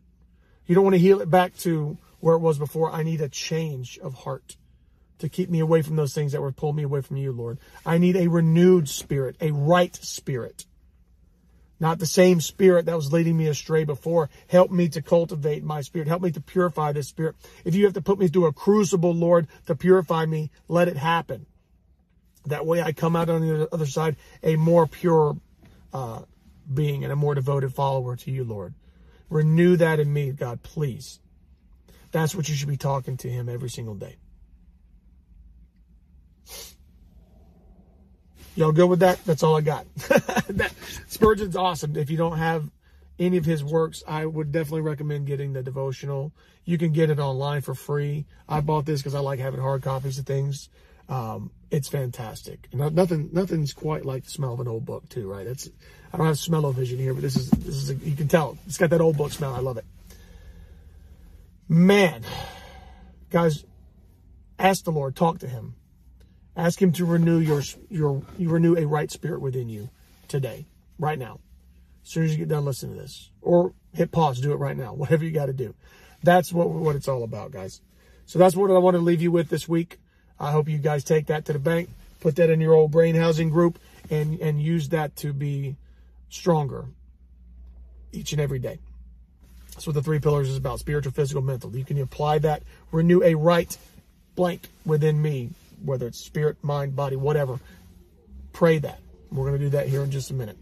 You 0.66 0.76
don't 0.76 0.84
want 0.84 0.96
to 0.96 1.00
heal 1.00 1.22
it 1.22 1.30
back 1.30 1.56
to 1.60 1.98
where 2.20 2.36
it 2.36 2.40
was 2.40 2.58
before. 2.58 2.92
I 2.92 3.04
need 3.04 3.22
a 3.22 3.30
change 3.30 4.00
of 4.00 4.14
heart 4.14 4.58
to 5.20 5.30
keep 5.30 5.50
me 5.50 5.60
away 5.60 5.82
from 5.82 5.96
those 5.96 6.14
things 6.14 6.32
that 6.32 6.42
would 6.42 6.56
pull 6.56 6.74
me 6.74 6.84
away 6.84 7.02
from 7.02 7.18
you, 7.18 7.32
Lord. 7.32 7.60
I 7.86 7.98
need 7.98 8.16
a 8.16 8.28
renewed 8.28 8.90
spirit, 8.90 9.38
a 9.40 9.52
right 9.52 9.96
spirit 9.96 10.66
not 11.80 12.00
the 12.00 12.06
same 12.06 12.40
spirit 12.40 12.86
that 12.86 12.96
was 12.96 13.12
leading 13.12 13.38
me 13.38 13.48
astray 13.48 13.84
before. 13.84 14.30
Help 14.48 14.72
me 14.72 14.88
to 14.90 15.02
cultivate 15.02 15.64
my 15.64 15.82
spirit. 15.82 16.08
Help 16.08 16.22
me 16.22 16.32
to 16.32 16.42
purify 16.42 16.92
this 16.92 17.08
spirit. 17.08 17.36
If 17.66 17.76
you 17.76 17.84
have 17.86 17.94
to 17.94 18.02
put 18.02 18.20
me 18.20 18.28
through 18.28 18.46
a 18.46 18.54
crucible, 18.54 19.14
Lord, 19.14 19.48
to 19.68 19.76
purify 19.76 20.26
me, 20.26 20.52
let 20.68 20.88
it 20.88 20.98
happen. 20.98 21.46
That 22.46 22.66
way 22.66 22.82
I 22.82 22.92
come 22.92 23.16
out 23.16 23.30
on 23.30 23.42
the 23.42 23.74
other 23.74 23.86
side 23.86 24.18
a 24.42 24.56
more 24.56 24.88
pure 24.88 25.38
uh, 25.94 26.22
being 26.72 27.04
and 27.04 27.12
a 27.12 27.16
more 27.16 27.36
devoted 27.36 27.74
follower 27.74 28.16
to 28.18 28.32
you, 28.32 28.44
Lord. 28.44 28.74
Renew 29.30 29.78
that 29.78 30.00
in 30.00 30.12
me, 30.12 30.32
God, 30.32 30.62
please. 30.64 31.20
That's 32.12 32.36
what 32.36 32.48
you 32.48 32.56
should 32.56 32.68
be 32.68 32.78
talking 32.78 33.18
to 33.18 33.30
him 33.30 33.50
every 33.50 33.70
single 33.70 33.96
day. 33.96 34.18
Y'all 38.56 38.72
good 38.72 38.88
with 38.88 39.00
that? 39.00 39.24
That's 39.26 39.44
all 39.44 39.58
I 39.58 39.62
got. 39.62 39.86
that, 39.96 40.72
Spurgeon's 41.08 41.56
awesome. 41.56 41.96
If 41.96 42.10
you 42.10 42.18
don't 42.18 42.38
have 42.38 42.70
any 43.18 43.38
of 43.38 43.46
his 43.46 43.64
works, 43.64 44.04
I 44.08 44.26
would 44.26 44.52
definitely 44.52 44.82
recommend 44.82 45.28
getting 45.28 45.54
the 45.54 45.64
devotional. 45.64 46.32
You 46.66 46.78
can 46.78 46.92
get 46.92 47.10
it 47.10 47.20
online 47.20 47.62
for 47.62 47.74
free. 47.74 48.26
I 48.48 48.62
bought 48.62 48.86
this 48.86 49.02
because 49.02 49.16
I 49.16 49.20
like 49.20 49.40
having 49.40 49.60
hard 49.60 49.82
copies 49.82 50.20
of 50.20 50.26
things. 50.26 50.70
Um, 51.10 51.52
it's 51.72 51.90
fantastic. 51.90 52.68
Nothing, 52.74 53.30
nothing's 53.34 53.74
quite 53.74 54.06
like 54.06 54.26
the 54.26 54.30
smell 54.30 54.54
of 54.54 54.60
an 54.60 54.68
old 54.68 54.86
book, 54.86 55.10
too, 55.10 55.30
right? 55.30 55.46
That's 55.46 55.70
I 56.14 56.18
don't 56.18 56.28
have 56.28 56.38
smell-o-vision 56.38 57.00
here, 57.00 57.14
but 57.16 57.24
this 57.24 57.36
is 57.36 57.50
this 57.50 57.76
is 57.76 57.90
a, 57.90 57.96
you 57.96 58.16
can 58.16 58.28
tell 58.28 58.58
it's 58.68 58.78
got 58.78 58.92
that 58.92 59.02
old 59.02 59.18
book 59.18 59.32
smell. 59.32 59.56
I 59.56 59.60
love 59.60 59.78
it. 59.78 59.86
Man, 61.68 62.24
guys, 63.32 63.66
ask 64.60 64.84
the 64.84 64.92
Lord, 64.92 65.16
talk 65.16 65.40
to 65.40 65.48
Him. 65.48 65.74
Ask 66.56 66.82
him 66.82 66.92
to 66.94 67.06
renew 67.06 67.40
your 67.40 67.64
your 67.90 68.22
you 68.38 68.50
renew 68.50 68.76
a 68.78 68.86
right 68.86 69.10
spirit 69.10 69.42
within 69.42 69.70
you 69.70 69.90
today, 70.28 70.66
right 71.00 71.18
now. 71.18 71.40
As 72.04 72.10
soon 72.10 72.26
as 72.26 72.32
you 72.32 72.38
get 72.38 72.50
done 72.50 72.66
listening 72.66 72.96
to 72.96 73.02
this, 73.02 73.32
or 73.42 73.74
hit 73.94 74.12
pause, 74.12 74.40
do 74.40 74.52
it 74.52 74.58
right 74.58 74.78
now. 74.78 74.94
Whatever 74.94 75.24
you 75.24 75.32
got 75.32 75.48
to 75.48 75.54
do. 75.54 75.74
That's 76.22 76.54
what 76.54 76.70
what 76.70 76.96
it's 76.96 77.08
all 77.08 77.24
about, 77.24 77.52
guys. 77.52 77.82
So 78.26 78.40
that's 78.40 78.56
what 78.56 78.70
I 78.70 78.78
want 78.78 78.96
to 78.96 79.02
leave 79.02 79.22
you 79.22 79.32
with 79.32 79.50
this 79.50 79.68
week. 79.68 80.00
I 80.40 80.52
hope 80.52 80.70
you 80.70 80.78
guys 80.78 81.04
take 81.04 81.28
that 81.28 81.46
to 81.46 81.54
the 81.54 81.60
bank, 81.60 81.90
put 82.20 82.36
that 82.36 82.50
in 82.50 82.62
your 82.62 82.74
old 82.74 82.92
brain 82.92 83.16
housing 83.16 83.50
group, 83.50 83.80
and 84.12 84.40
and 84.40 84.62
use 84.62 84.90
that 84.90 85.16
to 85.18 85.34
be 85.34 85.76
stronger 86.30 86.86
each 88.12 88.32
and 88.32 88.40
every 88.40 88.60
day. 88.60 88.78
That's 89.72 89.88
what 89.88 89.96
the 89.96 90.04
three 90.04 90.20
pillars 90.20 90.50
is 90.50 90.58
about: 90.58 90.80
spiritual, 90.80 91.14
physical, 91.14 91.42
mental. 91.42 91.76
You 91.76 91.84
can 91.84 92.00
apply 92.00 92.38
that, 92.40 92.62
renew 92.92 93.24
a 93.24 93.34
right 93.34 93.76
blank 94.36 94.68
within 94.86 95.20
me 95.20 95.50
whether 95.84 96.08
it's 96.08 96.20
spirit, 96.20 96.58
mind, 96.64 96.96
body, 96.96 97.16
whatever. 97.16 97.60
Pray 98.52 98.78
that. 98.80 99.00
We're 99.32 99.48
going 99.48 99.60
to 99.60 99.66
do 99.66 99.70
that 99.70 99.88
here 99.88 100.04
in 100.04 100.12
just 100.12 100.32
a 100.32 100.34
minute. 100.34 100.58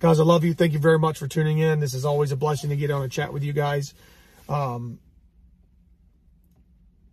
Guys, 0.00 0.20
I 0.20 0.22
love 0.22 0.44
you. 0.44 0.54
Thank 0.54 0.74
you 0.74 0.78
very 0.78 0.98
much 0.98 1.18
for 1.18 1.26
tuning 1.26 1.58
in. 1.58 1.80
This 1.80 1.94
is 1.94 2.04
always 2.04 2.30
a 2.30 2.36
blessing 2.36 2.70
to 2.70 2.76
get 2.76 2.90
on 2.90 3.02
a 3.02 3.08
chat 3.08 3.32
with 3.32 3.42
you 3.42 3.52
guys. 3.52 3.94
Um, 4.48 5.00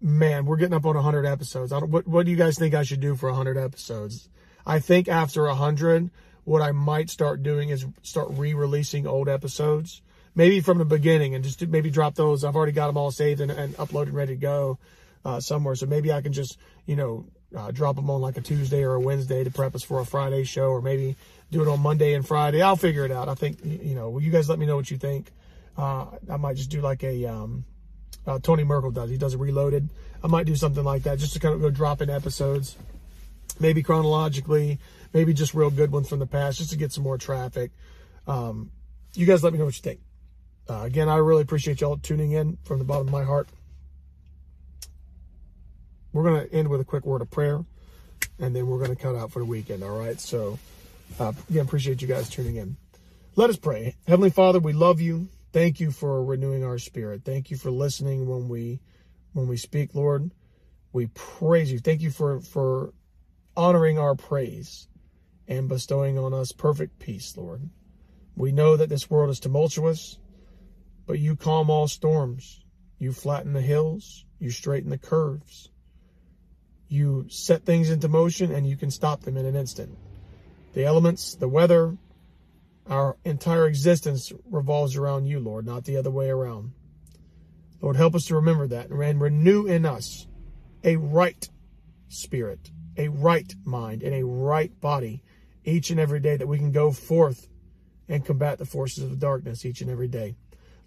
man, 0.02 0.46
we're 0.46 0.58
getting 0.58 0.76
up 0.76 0.86
on 0.86 0.96
100 0.96 1.26
episodes. 1.26 1.72
what, 1.72 2.08
what 2.08 2.26
do 2.26 2.32
you 2.32 2.38
guys 2.38 2.60
think 2.60 2.76
I 2.76 2.84
should 2.84 3.00
do 3.00 3.16
for 3.16 3.30
100 3.30 3.58
episodes? 3.58 4.30
I 4.66 4.80
think 4.80 5.08
after 5.08 5.44
100, 5.46 6.12
what 6.44 6.62
I 6.62 6.72
might 6.72 7.10
start 7.10 7.42
doing 7.42 7.70
is 7.70 7.86
start 8.04 8.28
re-releasing 8.32 9.08
old 9.08 9.28
episodes. 9.28 10.02
Maybe 10.36 10.60
from 10.60 10.78
the 10.78 10.86
beginning 10.86 11.34
and 11.34 11.44
just 11.44 11.66
maybe 11.66 11.90
drop 11.90 12.16
those. 12.16 12.44
I've 12.44 12.56
already 12.56 12.74
got 12.74 12.88
them 12.88 12.98
all 12.98 13.10
saved 13.10 13.42
and, 13.42 13.50
and 13.50 13.74
uploaded 13.78 14.08
and 14.08 14.14
ready 14.14 14.36
to 14.36 14.42
go 14.42 14.78
uh, 15.26 15.40
somewhere. 15.40 15.76
So 15.76 15.88
maybe 15.88 16.14
I 16.14 16.22
can 16.22 16.32
just, 16.32 16.58
you 16.86 16.96
know, 16.96 17.26
uh, 17.56 17.72
drop 17.72 17.96
them 17.96 18.10
on 18.10 18.22
like 18.22 18.38
a 18.38 18.42
Tuesday 18.42 18.84
or 18.84 18.94
a 18.94 19.00
Wednesday 19.00 19.44
to 19.44 19.52
prep 19.52 19.76
us 19.76 19.84
for 19.84 20.00
a 20.00 20.06
Friday 20.06 20.44
show, 20.44 20.70
or 20.70 20.82
maybe 20.82 21.16
do 21.52 21.62
it 21.62 21.68
on 21.68 21.82
Monday 21.82 22.14
and 22.14 22.26
Friday. 22.26 22.62
I'll 22.62 22.76
figure 22.76 23.06
it 23.06 23.12
out. 23.12 23.28
I 23.28 23.34
think 23.34 23.60
you 23.64 23.96
know. 23.96 24.10
Will 24.10 24.22
you 24.22 24.32
guys 24.32 24.48
let 24.48 24.60
me 24.60 24.66
know 24.66 24.76
what 24.76 24.90
you 24.90 24.98
think? 24.98 25.32
Uh, 25.78 26.06
I 26.32 26.38
might 26.38 26.56
just 26.56 26.70
do 26.70 26.82
like 26.82 27.04
a 27.04 27.26
um, 27.26 27.66
uh, 28.26 28.40
Tony 28.40 28.64
Merkle 28.64 28.92
does. 28.92 29.10
He 29.10 29.18
does 29.18 29.34
a 29.34 29.38
reloaded. 29.38 29.90
I 30.24 30.28
might 30.28 30.46
do 30.46 30.56
something 30.56 30.84
like 30.84 31.04
that 31.04 31.20
just 31.20 31.34
to 31.34 31.40
kind 31.40 31.54
of 31.54 31.62
go 31.62 31.70
drop 31.70 32.02
in 32.02 32.10
episodes, 32.10 32.76
maybe 33.60 33.84
chronologically, 33.84 34.80
maybe 35.14 35.34
just 35.34 35.54
real 35.54 35.70
good 35.70 35.92
ones 35.92 36.10
from 36.10 36.20
the 36.20 36.28
past, 36.28 36.58
just 36.58 36.72
to 36.72 36.78
get 36.78 36.92
some 36.92 37.04
more 37.04 37.18
traffic. 37.18 37.72
Um, 38.28 38.72
you 39.14 39.26
guys 39.26 39.44
let 39.44 39.54
me 39.54 39.60
know 39.60 39.66
what 39.66 39.76
you 39.76 39.82
think. 39.82 40.00
Uh, 40.68 40.82
again, 40.82 41.10
I 41.10 41.18
really 41.18 41.44
appreciate 41.44 41.82
y'all 41.82 41.98
tuning 41.98 42.32
in 42.32 42.58
from 42.64 42.80
the 42.80 42.86
bottom 42.86 43.08
of 43.08 43.14
my 43.14 43.24
heart. 43.24 43.48
We're 46.16 46.24
going 46.24 46.48
to 46.48 46.54
end 46.54 46.70
with 46.70 46.80
a 46.80 46.86
quick 46.86 47.06
word 47.06 47.22
of 47.22 47.30
prayer, 47.30 47.66
and 48.40 48.56
then 48.56 48.68
we're 48.68 48.78
going 48.78 48.96
to 48.96 48.96
cut 48.96 49.18
out 49.18 49.34
for 49.34 49.40
the 49.40 49.46
weekend. 49.46 49.84
All 49.84 50.00
right. 50.00 50.18
So, 50.18 50.58
uh, 51.20 51.34
again, 51.50 51.66
appreciate 51.66 52.02
you 52.02 52.08
guys 52.08 52.30
tuning 52.30 52.56
in. 52.56 52.78
Let 53.36 53.50
us 53.50 53.58
pray. 53.58 53.98
Heavenly 54.08 54.30
Father, 54.30 54.60
we 54.60 54.72
love 54.72 55.02
you. 55.02 55.28
Thank 55.52 55.82
you 55.82 55.92
for 55.92 56.24
renewing 56.24 56.64
our 56.64 56.78
spirit. 56.78 57.24
Thank 57.26 57.52
you 57.52 57.58
for 57.58 57.70
listening 57.70 58.30
when 58.30 58.48
we 58.48 58.80
when 59.34 59.50
we 59.50 59.58
speak, 59.58 59.94
Lord. 59.94 60.32
We 60.94 61.08
praise 61.08 61.70
you. 61.70 61.80
Thank 61.80 62.02
you 62.02 62.12
for 62.12 62.40
for 62.40 62.94
honoring 63.58 64.00
our 64.00 64.16
praise 64.16 64.88
and 65.50 65.68
bestowing 65.68 66.18
on 66.18 66.34
us 66.34 66.54
perfect 66.54 66.98
peace, 66.98 67.36
Lord. 67.36 67.70
We 68.38 68.54
know 68.54 68.78
that 68.78 68.88
this 68.88 69.10
world 69.10 69.32
is 69.32 69.42
tumultuous, 69.42 70.18
but 71.06 71.20
you 71.20 71.36
calm 71.36 71.70
all 71.70 71.90
storms. 71.90 72.62
You 73.00 73.12
flatten 73.12 73.52
the 73.52 73.62
hills. 73.62 74.24
You 74.40 74.50
straighten 74.50 74.92
the 74.92 74.98
curves. 74.98 75.72
You 76.96 77.26
set 77.28 77.66
things 77.66 77.90
into 77.90 78.08
motion 78.08 78.54
and 78.54 78.66
you 78.66 78.78
can 78.78 78.90
stop 78.90 79.20
them 79.20 79.36
in 79.36 79.46
an 79.46 79.54
instant. 79.54 79.98
The 80.72 80.86
elements, 80.86 81.36
the 81.36 81.50
weather, 81.50 81.98
our 82.88 83.18
entire 83.26 83.68
existence 83.68 84.32
revolves 84.50 84.96
around 84.96 85.26
you, 85.26 85.42
Lord, 85.42 85.66
not 85.66 85.84
the 85.84 85.98
other 85.98 86.10
way 86.10 86.30
around. 86.30 86.72
Lord, 87.82 87.98
help 87.98 88.16
us 88.16 88.28
to 88.28 88.36
remember 88.36 88.66
that 88.68 88.92
and 88.92 89.20
renew 89.20 89.66
in 89.66 89.86
us 89.86 90.26
a 90.86 90.96
right 90.96 91.50
spirit, 92.08 92.72
a 92.96 93.10
right 93.10 93.54
mind, 93.66 94.02
and 94.02 94.16
a 94.16 94.26
right 94.26 94.80
body 94.80 95.22
each 95.66 95.90
and 95.90 96.00
every 96.00 96.22
day 96.22 96.38
that 96.38 96.48
we 96.48 96.58
can 96.58 96.72
go 96.72 96.94
forth 96.94 97.50
and 98.08 98.24
combat 98.24 98.58
the 98.58 98.66
forces 98.66 99.04
of 99.04 99.20
darkness 99.20 99.66
each 99.66 99.82
and 99.82 99.92
every 99.92 100.08
day. 100.08 100.38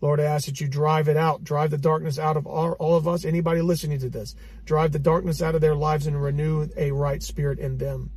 Lord, 0.00 0.20
I 0.20 0.24
ask 0.24 0.46
that 0.46 0.60
you 0.60 0.68
drive 0.68 1.08
it 1.08 1.16
out, 1.16 1.42
drive 1.42 1.70
the 1.70 1.78
darkness 1.78 2.18
out 2.18 2.36
of 2.36 2.46
all, 2.46 2.72
all 2.72 2.96
of 2.96 3.08
us, 3.08 3.24
anybody 3.24 3.60
listening 3.60 3.98
to 4.00 4.08
this. 4.08 4.36
Drive 4.64 4.92
the 4.92 4.98
darkness 4.98 5.42
out 5.42 5.54
of 5.54 5.60
their 5.60 5.74
lives 5.74 6.06
and 6.06 6.22
renew 6.22 6.68
a 6.76 6.92
right 6.92 7.22
spirit 7.22 7.58
in 7.58 7.78
them. 7.78 8.10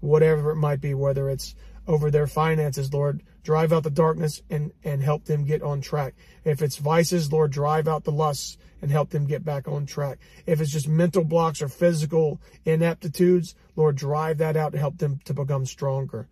Whatever 0.00 0.50
it 0.50 0.56
might 0.56 0.80
be, 0.80 0.94
whether 0.94 1.28
it's 1.28 1.54
over 1.86 2.10
their 2.10 2.26
finances, 2.26 2.92
Lord, 2.92 3.22
drive 3.42 3.72
out 3.72 3.82
the 3.82 3.90
darkness 3.90 4.42
and, 4.48 4.72
and 4.82 5.02
help 5.02 5.26
them 5.26 5.44
get 5.44 5.62
on 5.62 5.82
track. 5.82 6.14
If 6.44 6.62
it's 6.62 6.76
vices, 6.76 7.30
Lord, 7.30 7.52
drive 7.52 7.86
out 7.86 8.04
the 8.04 8.12
lusts 8.12 8.56
and 8.80 8.90
help 8.90 9.10
them 9.10 9.26
get 9.26 9.44
back 9.44 9.68
on 9.68 9.84
track. 9.86 10.18
If 10.46 10.60
it's 10.60 10.72
just 10.72 10.88
mental 10.88 11.24
blocks 11.24 11.60
or 11.60 11.68
physical 11.68 12.40
ineptitudes, 12.64 13.54
Lord, 13.76 13.96
drive 13.96 14.38
that 14.38 14.56
out 14.56 14.72
to 14.72 14.78
help 14.78 14.98
them 14.98 15.20
to 15.24 15.34
become 15.34 15.66
stronger 15.66 16.28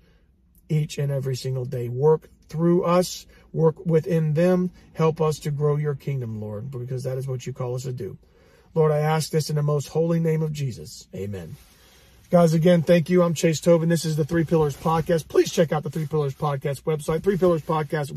each 0.69 0.97
and 0.97 1.13
every 1.13 1.37
single 1.37 1.67
day. 1.67 1.89
Work 1.89 2.31
through 2.53 2.85
us, 2.85 3.27
work 3.53 3.85
within 3.87 4.35
them. 4.35 4.71
Help 4.93 5.21
us 5.21 5.39
to 5.41 5.51
grow 5.51 5.77
your 5.77 5.95
kingdom, 5.95 6.41
Lord, 6.41 6.71
because 6.71 7.03
that 7.05 7.17
is 7.17 7.27
what 7.27 7.47
you 7.47 7.53
call 7.55 7.75
us 7.75 7.85
to 7.85 7.93
do. 7.93 8.19
Lord, 8.75 8.93
I 8.93 8.99
ask 8.99 9.31
this 9.31 9.51
in 9.51 9.57
the 9.57 9.63
most 9.63 9.89
holy 9.89 10.21
name 10.21 10.43
of 10.43 10.53
Jesus. 10.53 11.09
Amen. 11.15 11.57
Guys, 12.31 12.53
again, 12.53 12.83
thank 12.83 13.11
you. 13.11 13.23
I'm 13.23 13.35
Chase 13.35 13.61
Tobin. 13.61 13.89
This 13.89 14.05
is 14.05 14.17
the 14.17 14.25
Three 14.25 14.45
Pillars 14.45 14.77
Podcast. 14.77 15.29
Please 15.29 15.51
check 15.51 15.73
out 15.73 15.83
the 15.83 15.91
Three 15.91 16.07
Pillars 16.07 16.35
Podcast 16.35 16.83
website, 16.83 17.23
Three 17.23 17.37
Pillars 17.37 17.63
Podcast. 17.63 18.13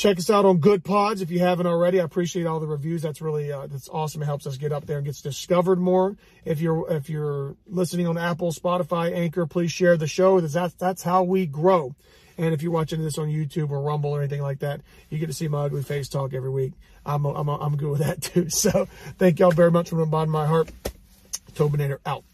Check 0.00 0.16
us 0.16 0.30
out 0.30 0.46
on 0.46 0.62
Goodpods 0.62 1.20
if 1.20 1.30
you 1.30 1.40
haven't 1.40 1.66
already. 1.66 2.00
I 2.00 2.04
appreciate 2.04 2.46
all 2.46 2.58
the 2.58 2.66
reviews. 2.66 3.02
That's 3.02 3.20
really 3.20 3.52
uh, 3.52 3.66
that's 3.66 3.86
awesome. 3.90 4.22
It 4.22 4.24
helps 4.24 4.46
us 4.46 4.56
get 4.56 4.72
up 4.72 4.86
there 4.86 4.96
and 4.96 5.04
gets 5.04 5.20
discovered 5.20 5.78
more. 5.78 6.16
If 6.42 6.62
you're 6.62 6.90
if 6.90 7.10
you're 7.10 7.54
listening 7.66 8.06
on 8.06 8.16
Apple, 8.16 8.50
Spotify, 8.50 9.14
Anchor, 9.14 9.44
please 9.44 9.70
share 9.72 9.98
the 9.98 10.06
show. 10.06 10.40
That's 10.40 10.72
that's 10.76 11.02
how 11.02 11.24
we 11.24 11.44
grow. 11.44 11.94
And 12.38 12.54
if 12.54 12.62
you're 12.62 12.72
watching 12.72 13.02
this 13.02 13.18
on 13.18 13.28
YouTube 13.28 13.68
or 13.68 13.82
Rumble 13.82 14.12
or 14.12 14.20
anything 14.20 14.40
like 14.40 14.60
that, 14.60 14.80
you 15.10 15.18
get 15.18 15.26
to 15.26 15.34
see 15.34 15.48
my 15.48 15.66
ugly 15.66 15.82
face 15.82 16.08
talk 16.08 16.32
every 16.32 16.48
week. 16.48 16.72
I'm 17.04 17.26
I'm 17.26 17.50
I'm 17.50 17.76
good 17.76 17.90
with 17.90 18.00
that 18.00 18.22
too. 18.22 18.48
So 18.48 18.88
thank 19.18 19.38
y'all 19.38 19.50
very 19.50 19.70
much 19.70 19.90
from 19.90 19.98
the 19.98 20.06
bottom 20.06 20.34
of 20.34 20.40
my 20.40 20.46
heart. 20.46 20.70
Tobinator 21.52 21.98
out. 22.06 22.24